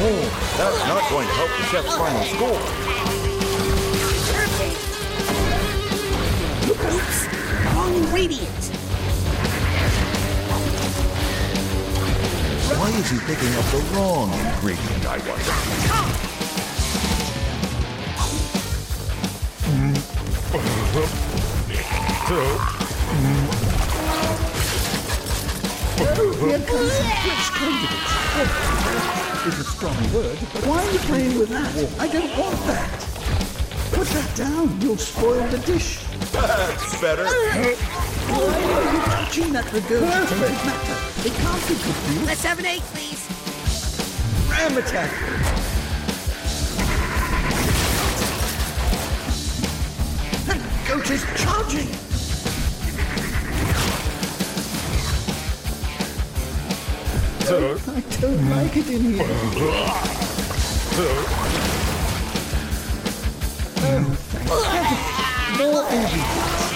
Oh, 0.00 0.20
that's 0.58 0.80
not 0.86 1.02
going 1.10 1.26
to 1.26 1.32
help 1.34 1.50
the 1.56 1.64
chef's 1.72 1.96
final 1.96 2.24
score. 2.24 2.60
Oops! 6.94 7.18
Wrong 7.74 7.92
ingredients. 7.96 8.68
Why 12.76 12.88
is 12.90 13.10
he 13.10 13.18
picking 13.20 13.54
up 13.54 13.64
the 13.72 13.80
wrong 13.96 14.30
ingredient, 14.32 15.06
I 15.06 15.18
wonder? 15.26 16.37
Here 22.28 22.44
comes 26.60 26.92
some 26.92 27.10
fresh 27.24 27.48
candidates. 27.56 28.12
Oh, 28.36 29.44
is 29.46 29.58
a 29.58 29.64
strong 29.64 29.96
word, 30.12 30.38
but 30.52 30.66
why 30.66 30.84
are 30.84 30.92
you 30.92 30.98
playing 30.98 31.38
with 31.38 31.48
that? 31.48 31.74
I 31.98 32.06
don't 32.06 32.36
want 32.38 32.66
that. 32.66 32.90
Put 33.92 34.08
that 34.08 34.36
down. 34.36 34.78
You'll 34.82 34.98
spoil 34.98 35.46
the 35.48 35.56
dish. 35.58 36.04
That's 36.32 37.00
better. 37.00 37.24
Why 37.24 37.32
are 38.74 38.92
you 38.92 39.00
touching 39.04 39.52
that 39.54 39.64
regurgitated 39.64 40.66
matter? 40.66 40.96
It 41.26 41.32
can't 41.32 41.66
be 41.66 41.74
good 41.74 41.94
for 41.94 42.12
you. 42.12 42.26
Let's 42.26 42.44
have 42.44 42.58
an 42.58 42.66
eight, 42.66 42.82
please. 42.92 43.26
Ram 44.50 44.76
attack! 44.76 45.10
That 50.44 50.60
goat 50.86 51.10
is 51.10 51.24
charging! 51.42 52.07
I 57.50 57.50
don't 58.20 58.50
like 58.50 58.76
it 58.76 58.90
in 58.90 59.00
here. 59.00 59.26
More 65.56 65.84
ingredients. 65.90 66.68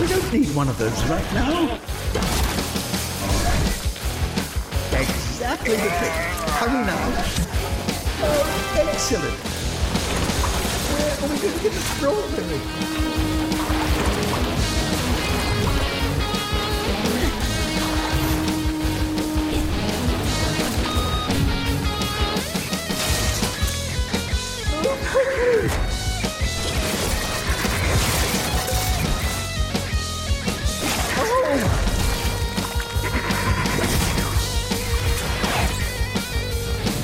We 0.00 0.06
don't 0.08 0.32
need 0.32 0.56
one 0.56 0.68
of 0.68 0.76
those 0.76 1.04
right 1.04 1.32
now. 1.32 1.78
Exactly 4.98 5.76
the 5.76 5.82
thing. 5.82 6.14
Hurry 6.58 6.82
now. 6.84 7.12
Oh, 8.22 8.44
excellent. 8.76 9.38
Where 10.90 11.14
are 11.14 11.28
we 11.32 11.38
going 11.38 11.54
to 11.56 11.62
get 11.62 11.72
the 11.72 11.80
strawberry? 11.80 13.49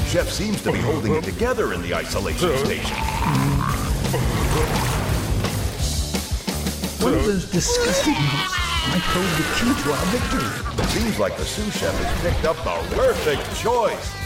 Chef 0.09 0.31
seems 0.31 0.63
to 0.63 0.73
be 0.73 0.79
holding 0.79 1.15
it 1.15 1.25
together 1.25 1.75
in 1.75 1.83
the 1.83 1.95
isolation 1.95 2.57
station. 2.65 2.97
One 7.05 7.13
of 7.13 7.25
those 7.27 7.45
disgusting 7.51 8.15
might 8.15 9.03
hold 9.13 9.27
the 9.37 9.45
key 9.59 9.75
to 9.83 9.93
our 9.93 10.07
victory. 10.07 10.87
Seems 10.89 11.19
like 11.19 11.37
the 11.37 11.45
sous 11.45 11.77
chef 11.77 11.95
has 12.03 12.21
picked 12.23 12.47
up 12.47 12.57
the 12.65 12.97
perfect 12.97 13.61
choice. 13.61 14.26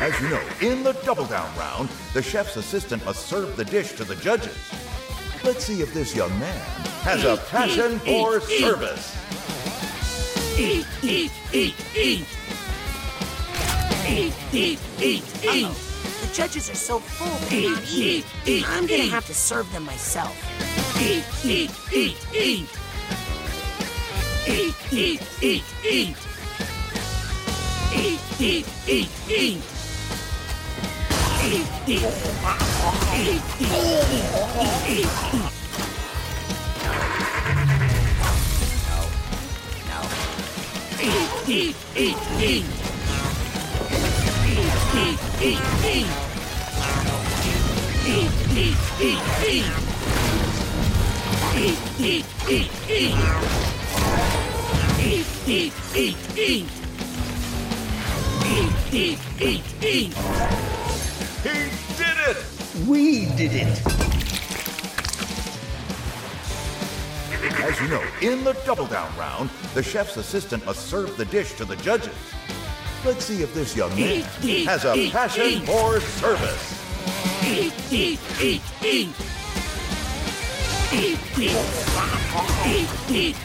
As 0.00 0.18
you 0.18 0.30
know, 0.30 0.42
in 0.62 0.82
the 0.82 0.94
double 1.04 1.26
down 1.26 1.54
round, 1.58 1.90
the 2.14 2.22
chef's 2.22 2.56
assistant 2.56 3.04
must 3.04 3.26
serve 3.26 3.54
the 3.58 3.66
dish 3.66 3.92
to 3.92 4.04
the 4.04 4.16
judges. 4.16 4.56
Let's 5.44 5.62
see 5.62 5.82
if 5.82 5.92
this 5.92 6.16
young 6.16 6.30
man 6.40 6.58
has 7.02 7.22
a 7.24 7.36
passion 7.50 7.98
for 7.98 8.40
service. 8.40 9.14
Eat, 10.58 10.86
eat, 11.02 11.30
eat, 11.52 11.74
eat. 11.94 12.26
Eat, 14.08 14.34
eat, 14.54 14.80
eat, 15.02 15.22
eat. 15.44 15.66
Uh-oh. 15.68 16.26
The 16.26 16.34
judges 16.34 16.70
are 16.70 16.74
so 16.74 16.98
full 16.98 17.50
they 17.50 17.64
can't 17.64 17.86
eat. 18.48 18.64
I'm 18.68 18.86
gonna 18.86 19.02
have 19.02 19.26
to 19.26 19.34
serve 19.34 19.70
them 19.70 19.84
myself. 19.84 20.34
Eat, 20.98 21.24
eat, 21.44 21.70
eat, 21.92 22.16
eat. 22.34 22.68
Eat, 24.48 24.74
eat, 24.90 25.22
eat, 25.42 25.64
eat. 25.84 26.16
Eat, 27.94 28.20
eat, 28.40 28.66
eat, 28.88 29.10
eat. 29.28 29.79
Eat, 31.50 31.66
eat, 31.88 32.04
eat, 33.16 33.40
He 61.42 61.70
did 61.96 62.18
it! 62.28 62.36
We 62.86 63.24
did 63.34 63.52
it! 63.54 63.82
As 67.62 67.80
you 67.80 67.88
know, 67.88 68.04
in 68.20 68.44
the 68.44 68.52
double 68.66 68.86
down 68.86 69.16
round, 69.16 69.48
the 69.72 69.82
chef's 69.82 70.18
assistant 70.18 70.66
must 70.66 70.86
serve 70.88 71.16
the 71.16 71.24
dish 71.24 71.54
to 71.54 71.64
the 71.64 71.76
judges. 71.76 72.12
Let's 73.06 73.24
see 73.24 73.42
if 73.42 73.54
this 73.54 73.74
young 73.74 73.88
man 73.98 74.20
has 74.66 74.84
a 74.84 75.10
passion 75.10 75.64
for 75.64 76.00
service. 76.00 76.76
Eat, 77.42 77.72
eat, 77.90 78.20
eat, 78.38 78.62
eat. 78.84 79.14
Eat, 80.92 81.18
eat, 81.38 81.56
eat, 82.66 83.10
eat. 83.10 83.36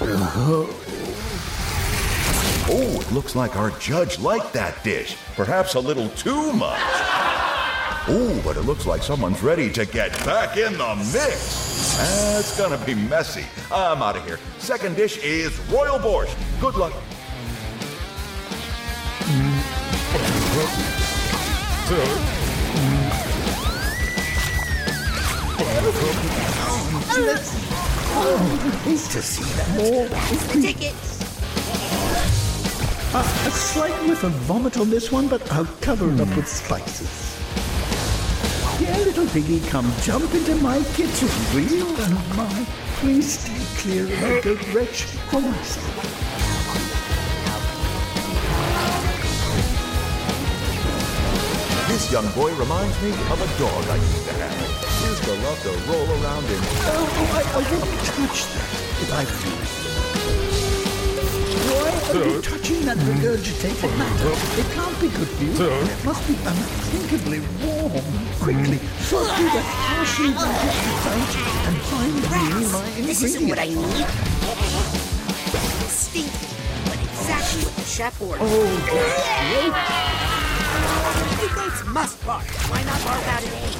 Uh-huh. 0.00 0.83
Oh, 2.66 2.98
it 2.98 3.12
looks 3.12 3.36
like 3.36 3.56
our 3.56 3.70
judge 3.72 4.18
liked 4.18 4.54
that 4.54 4.82
dish. 4.82 5.18
Perhaps 5.36 5.74
a 5.74 5.80
little 5.80 6.08
too 6.10 6.50
much. 6.54 6.80
Oh, 8.06 8.40
but 8.42 8.56
it 8.56 8.62
looks 8.62 8.86
like 8.86 9.02
someone's 9.02 9.42
ready 9.42 9.70
to 9.72 9.84
get 9.84 10.12
back 10.24 10.56
in 10.56 10.72
the 10.78 10.94
mix. 11.12 11.96
That's 11.98 12.58
gonna 12.58 12.78
be 12.86 12.94
messy. 12.94 13.44
I'm 13.70 14.02
out 14.02 14.16
of 14.16 14.24
here. 14.24 14.38
Second 14.58 14.96
dish 14.96 15.18
is 15.18 15.58
royal 15.70 15.98
borscht. 15.98 16.34
Good 16.58 16.74
luck. 16.76 16.94
Oh, 28.16 28.80
hate 28.84 28.98
to 28.98 29.22
see 29.22 29.44
that. 29.56 29.68
More. 29.76 30.62
Ticket. 30.62 31.13
A, 33.14 33.20
a 33.20 33.50
slight 33.52 33.94
whiff 34.08 34.24
of 34.24 34.32
vomit 34.32 34.76
on 34.76 34.90
this 34.90 35.12
one, 35.12 35.28
but 35.28 35.40
I'll 35.52 35.68
cover 35.80 36.12
it 36.12 36.20
up 36.20 36.34
with 36.34 36.48
spices. 36.48 37.38
Dear 38.80 39.04
little 39.04 39.28
piggy, 39.28 39.60
come 39.68 39.88
jump 40.02 40.34
into 40.34 40.56
my 40.56 40.82
kitchen, 40.94 41.28
will 41.54 41.60
you? 41.60 41.84
Oh 41.86 42.34
my, 42.36 42.66
please 42.98 43.38
stay 43.38 43.80
clear 43.80 44.02
of 44.02 44.10
that 44.10 44.42
goat 44.42 44.74
wretch 44.74 45.02
for 45.30 45.40
myself. 45.40 46.24
This 51.86 52.10
young 52.10 52.28
boy 52.32 52.52
reminds 52.56 53.00
me 53.00 53.10
of 53.10 53.40
a 53.40 53.58
dog 53.60 53.84
I 53.90 53.94
used 53.94 54.26
to 54.26 54.32
have. 54.42 55.08
Used 55.08 55.22
to 55.22 55.34
love 55.46 55.62
to 55.62 55.70
roll 55.88 56.10
around 56.18 56.44
in. 56.46 56.58
Oh, 56.90 57.30
I, 57.30 57.42
I 57.54 57.70
wouldn't 57.70 58.00
touch 58.10 58.42
that 58.54 58.70
if 59.02 59.12
I 59.12 59.24
were 59.24 59.78
you. 59.78 59.83
Why 62.14 62.20
are 62.20 62.26
you 62.28 62.40
touching 62.42 62.84
that 62.84 62.96
regurgitated 62.98 63.90
matter? 63.98 64.30
It 64.60 64.70
can't 64.70 64.94
be 65.00 65.08
good 65.08 65.26
for 65.26 65.42
you. 65.42 65.50
It 65.50 66.04
must 66.04 66.22
be 66.28 66.34
unthinkably 66.46 67.40
warm. 67.58 67.90
Quickly, 68.38 68.78
sort 69.02 69.26
through 69.34 69.50
that 69.50 69.66
partially 69.66 70.30
digested 70.30 70.94
site 71.02 71.34
and 71.66 71.76
find 71.90 72.14
me 72.14 72.22
my 72.70 72.86
ingredients. 72.86 73.08
This 73.08 73.22
isn't 73.24 73.48
what 73.48 73.58
I 73.58 73.66
need. 73.66 74.06
Stinky, 75.90 76.46
but 76.86 77.02
exactly 77.02 77.66
what 77.66 77.74
the 77.74 77.82
chef 77.82 78.22
ordered. 78.22 78.46
Oh, 78.46 78.62
You 81.42 81.48
goats 81.52 81.82
must 81.88 82.24
bark. 82.24 82.46
Why 82.70 82.84
not 82.84 83.02
bark 83.02 83.26
out 83.26 83.42
at 83.42 83.50
eight? 83.58 83.74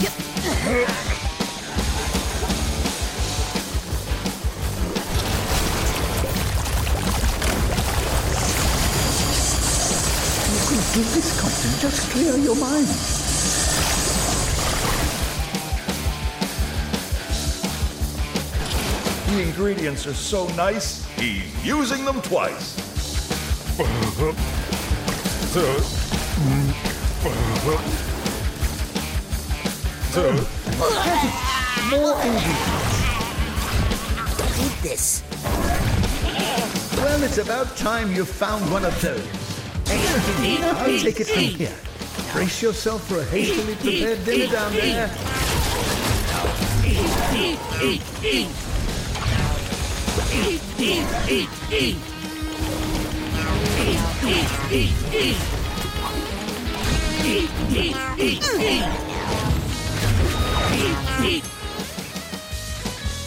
You 0.00 0.08
could 0.08 1.15
do 10.96 11.02
this, 11.02 11.38
Compton. 11.38 11.78
Just 11.78 12.10
clear 12.10 12.36
your 12.38 12.56
mind. 12.56 12.86
The 19.26 19.42
ingredients 19.42 20.06
are 20.06 20.14
so 20.14 20.46
nice, 20.56 21.04
he's 21.16 21.52
using 21.62 22.02
them 22.06 22.22
twice. 22.22 22.76
More 31.90 32.14
ingredients. 32.22 32.96
Eat 34.64 34.82
this. 34.82 35.22
Well, 36.96 37.22
it's 37.22 37.36
about 37.36 37.76
time 37.76 38.14
you 38.14 38.24
found 38.24 38.72
one 38.72 38.86
of 38.86 38.98
those. 39.02 39.45
I'll 39.98 40.98
take 40.98 41.20
it 41.20 41.26
from 41.26 41.42
here. 41.42 41.74
Brace 42.32 42.62
yourself 42.62 43.06
for 43.08 43.18
a 43.18 43.24
hastily 43.24 43.74
prepared 43.76 44.24
dinner 44.24 44.52
down 44.52 44.72
there. 44.72 45.08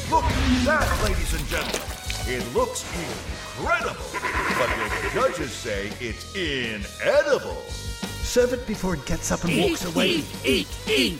Look 0.09 0.23
at 0.23 0.65
that, 0.65 1.03
ladies 1.03 1.33
and 1.33 1.47
gentlemen. 1.47 1.88
It 2.31 2.45
looks 2.53 2.85
incredible, 3.57 4.05
but 4.13 4.69
the 4.69 5.09
judges 5.15 5.51
say 5.51 5.89
it's 5.99 6.35
inedible. 6.35 7.55
Serve 8.21 8.53
it 8.53 8.67
before 8.67 8.93
it 8.93 9.03
gets 9.07 9.31
up 9.31 9.43
and 9.45 9.57
walks 9.59 9.83
away. 9.83 10.09
Eat, 10.09 10.27
eat, 10.45 10.67
eat. 10.87 11.19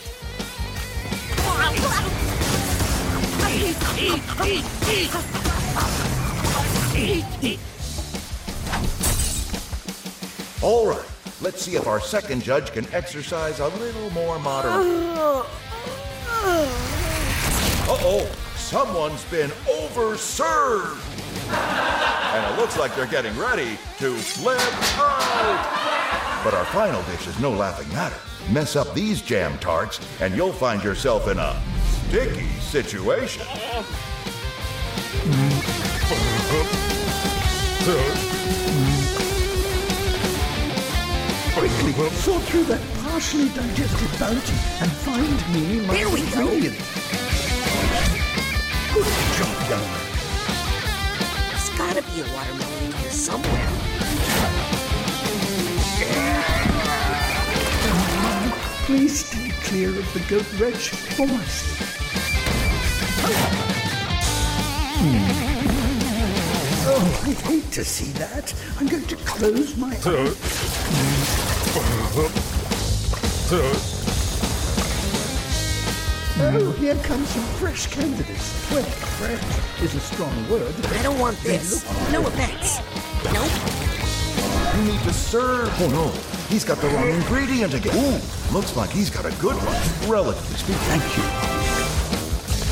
Eat 6.95 7.25
eat. 7.41 7.59
All 10.61 10.85
right, 10.85 11.05
let's 11.41 11.63
see 11.63 11.75
if 11.75 11.87
our 11.87 11.99
second 11.99 12.43
judge 12.43 12.71
can 12.71 12.85
exercise 12.93 13.59
a 13.59 13.69
little 13.69 14.11
more 14.11 14.37
moderation. 14.37 15.09
Uh, 15.17 15.43
uh. 16.43 16.85
Uh-oh, 17.89 18.29
someone's 18.69 19.23
been 19.25 19.49
overserved. 19.65 21.01
And 22.35 22.53
it 22.53 22.61
looks 22.61 22.77
like 22.77 22.95
they're 22.95 23.07
getting 23.07 23.35
ready 23.35 23.79
to 23.97 24.13
flip 24.13 24.61
out. 24.99 26.41
But 26.43 26.53
our 26.53 26.65
final 26.65 27.01
dish 27.03 27.25
is 27.25 27.39
no 27.39 27.49
laughing 27.49 27.89
matter. 27.89 28.15
Mess 28.51 28.75
up 28.75 28.93
these 28.93 29.23
jam 29.23 29.57
tarts, 29.57 29.99
and 30.21 30.35
you'll 30.35 30.53
find 30.53 30.83
yourself 30.83 31.27
in 31.27 31.39
a 31.39 31.59
sticky 32.09 32.47
situation. 32.59 33.43
Quickly, 41.53 42.09
sort 42.11 42.41
through 42.43 42.63
that 42.65 42.79
partially 43.03 43.49
digested 43.49 44.19
bounty 44.19 44.53
and 44.81 44.91
find 44.91 45.53
me 45.53 45.85
my 45.85 45.93
There 45.93 46.09
we 46.09 46.21
go. 46.31 46.41
ingredients. 46.41 47.09
Good 47.11 47.28
job, 48.93 49.69
young 49.69 49.81
man. 49.81 50.05
There's 51.49 51.69
gotta 51.77 52.01
be 52.01 52.21
a 52.21 52.23
watermelon 52.33 52.83
in 52.85 52.91
here 52.91 53.11
somewhere. 53.11 53.69
Please 58.85 59.25
stay 59.25 59.51
clear 59.63 59.89
of 59.89 60.13
the 60.13 60.19
goat 60.21 60.59
wretch 60.59 60.89
for 60.89 61.27
my 61.27 61.43
sake. 61.43 61.87
Hmm. 65.01 65.39
Oh, 66.91 67.23
I 67.25 67.31
hate 67.47 67.71
to 67.73 67.85
see 67.85 68.11
that. 68.13 68.53
I'm 68.79 68.87
going 68.87 69.05
to 69.05 69.15
close 69.17 69.77
my 69.77 69.95
eyes. 73.51 73.98
Oh, 76.41 76.53
mm-hmm. 76.53 76.81
here 76.81 76.95
come 77.03 77.25
some 77.25 77.43
fresh 77.59 77.87
candidates. 77.87 78.71
Well, 78.71 78.83
fresh 78.83 79.83
is 79.83 79.93
a 79.93 79.99
strong 79.99 80.49
word. 80.49 80.73
I 80.87 81.03
don't 81.03 81.19
want 81.19 81.37
this. 81.39 81.83
No 82.13 82.25
offense. 82.25 82.79
Nope. 83.25 83.51
You 84.77 84.93
need 84.93 85.01
to 85.03 85.11
serve. 85.11 85.69
Oh 85.81 85.89
no, 85.89 86.07
he's 86.47 86.63
got 86.63 86.77
the 86.77 86.87
wrong 86.87 87.09
ingredient 87.09 87.73
again. 87.73 87.93
Ooh, 87.93 88.53
looks 88.53 88.77
like 88.77 88.89
he's 88.89 89.09
got 89.09 89.25
a 89.25 89.35
good 89.41 89.57
one, 89.57 90.09
relatively 90.09 90.55
speaking. 90.55 90.81
Thank 90.87 91.17
you. 91.17 91.23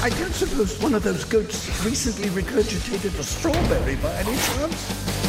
I 0.01 0.09
don't 0.17 0.33
suppose 0.33 0.81
one 0.81 0.93
of 0.93 1.03
those 1.03 1.25
goats 1.25 1.67
recently 1.83 2.29
regurgitated 2.29 3.19
a 3.19 3.23
strawberry 3.23 3.97
by 3.97 4.13
any 4.15 4.37
chance? 4.37 5.27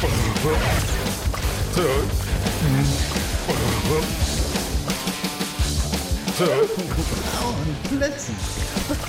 How 0.00 0.08
unpleasant. 0.08 0.98
But 1.76 2.17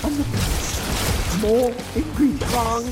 on 0.03 0.15
the 0.15 0.23
plus, 0.23 1.41
more 1.41 1.71
ingredients. 1.95 2.53
Wrong. 2.53 2.83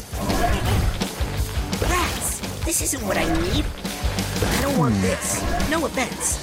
Rats! 1.89 2.41
This 2.65 2.81
isn't 2.81 3.01
what 3.07 3.15
I 3.15 3.23
need. 3.23 3.65
I 3.65 4.61
don't 4.61 4.77
want 4.77 4.95
this. 4.95 5.41
No 5.69 5.85
offense. 5.85 6.37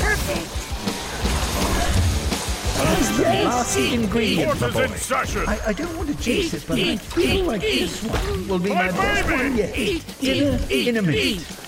Perfect. 0.00 0.46
That's 2.78 3.16
the 3.16 3.22
last 3.24 3.76
ingredient, 3.76 4.60
my 4.60 4.70
Forces 4.70 4.76
in 4.80 4.90
boy. 4.90 4.96
session. 4.96 5.44
I, 5.48 5.58
I 5.66 5.72
don't 5.72 5.96
want 5.96 6.08
to 6.08 6.14
jinx 6.22 6.54
it, 6.54 6.64
but 6.68 6.78
I 6.78 6.96
feel 6.98 7.46
like 7.46 7.62
this 7.62 8.04
one 8.04 8.46
will 8.46 8.60
be 8.60 8.70
my 8.70 8.92
best 8.92 9.28
one 9.28 9.56
yet. 9.56 9.74
Dinner 10.20 10.58
in 10.70 10.96
a 10.98 11.02
minute. 11.02 11.67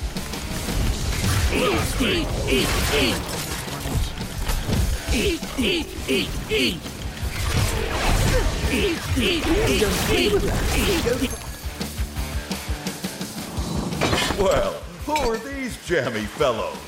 Well, 14.38 14.72
who 15.04 15.12
are 15.12 15.36
these 15.38 15.76
jammy 15.86 16.24
fellows? 16.24 16.78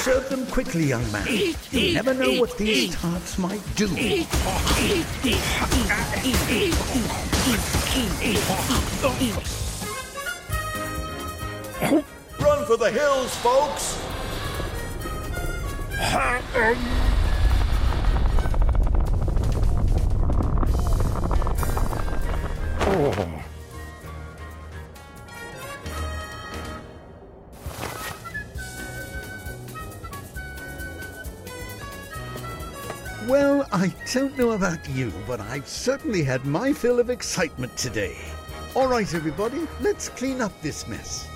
Serve 0.00 0.28
them 0.28 0.44
quickly, 0.46 0.86
young 0.86 1.10
man. 1.12 1.26
You 1.70 1.94
never 1.94 2.14
know 2.14 2.40
what 2.40 2.58
these 2.58 2.96
tarts 2.96 3.38
might 3.38 3.62
do. 3.76 3.86
For 12.70 12.76
the 12.76 12.92
hills, 12.92 13.34
folks! 13.38 13.98
Well, 33.26 33.66
I 33.72 33.92
don't 34.12 34.38
know 34.38 34.52
about 34.52 34.88
you, 34.90 35.12
but 35.26 35.40
I've 35.40 35.66
certainly 35.66 36.22
had 36.22 36.44
my 36.44 36.72
fill 36.72 37.00
of 37.00 37.10
excitement 37.10 37.76
today. 37.76 38.16
All 38.76 38.86
right, 38.86 39.12
everybody, 39.12 39.66
let's 39.80 40.08
clean 40.08 40.40
up 40.40 40.52
this 40.62 40.86
mess. 40.86 41.29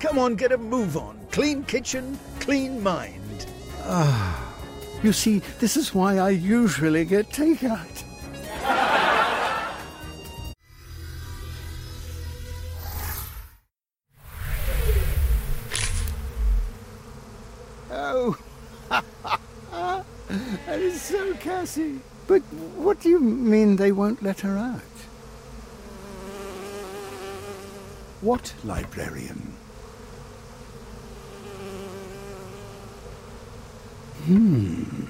Come 0.00 0.18
on, 0.18 0.34
get 0.34 0.50
a 0.52 0.58
move 0.58 0.96
on. 0.96 1.20
Clean 1.30 1.62
kitchen, 1.64 2.18
clean 2.40 2.82
mind. 2.82 3.46
Ah, 3.84 4.54
you 5.02 5.12
see, 5.12 5.40
this 5.60 5.76
is 5.76 5.94
why 5.94 6.18
I 6.18 6.30
usually 6.30 7.04
get 7.04 7.28
takeout. 7.28 8.04
Oh, 17.92 18.36
that 19.68 20.80
is 20.80 21.00
so 21.00 21.34
Cassie. 21.34 22.00
But 22.26 22.42
what 22.76 23.00
do 23.00 23.08
you 23.08 23.20
mean 23.20 23.76
they 23.76 23.92
won't 23.92 24.22
let 24.22 24.40
her 24.40 24.56
out? 24.56 24.89
What 28.20 28.52
librarian? 28.64 29.54
Hmm. 34.26 35.04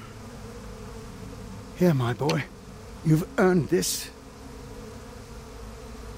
Here, 1.75 1.93
my 1.93 2.13
boy. 2.13 2.45
You've 3.03 3.27
earned 3.37 3.69
this. 3.69 4.09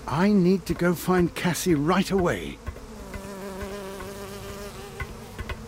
I 0.07 0.27
need 0.27 0.65
to 0.67 0.73
go 0.73 0.93
find 0.93 1.33
Cassie 1.33 1.73
right 1.73 2.11
away. 2.11 2.59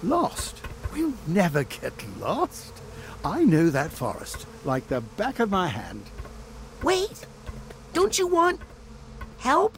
Lost? 0.03 0.61
We'll 0.93 1.13
never 1.25 1.63
get 1.63 1.93
lost. 2.19 2.73
I 3.23 3.43
know 3.43 3.71
that 3.71 3.91
forest 3.91 4.45
like 4.63 4.87
the 4.87 5.01
back 5.01 5.39
of 5.39 5.49
my 5.49 5.69
hand. 5.69 6.03
Wait! 6.83 7.25
Don't 7.93 8.19
you 8.19 8.27
want 8.27 8.59
help? 9.39 9.77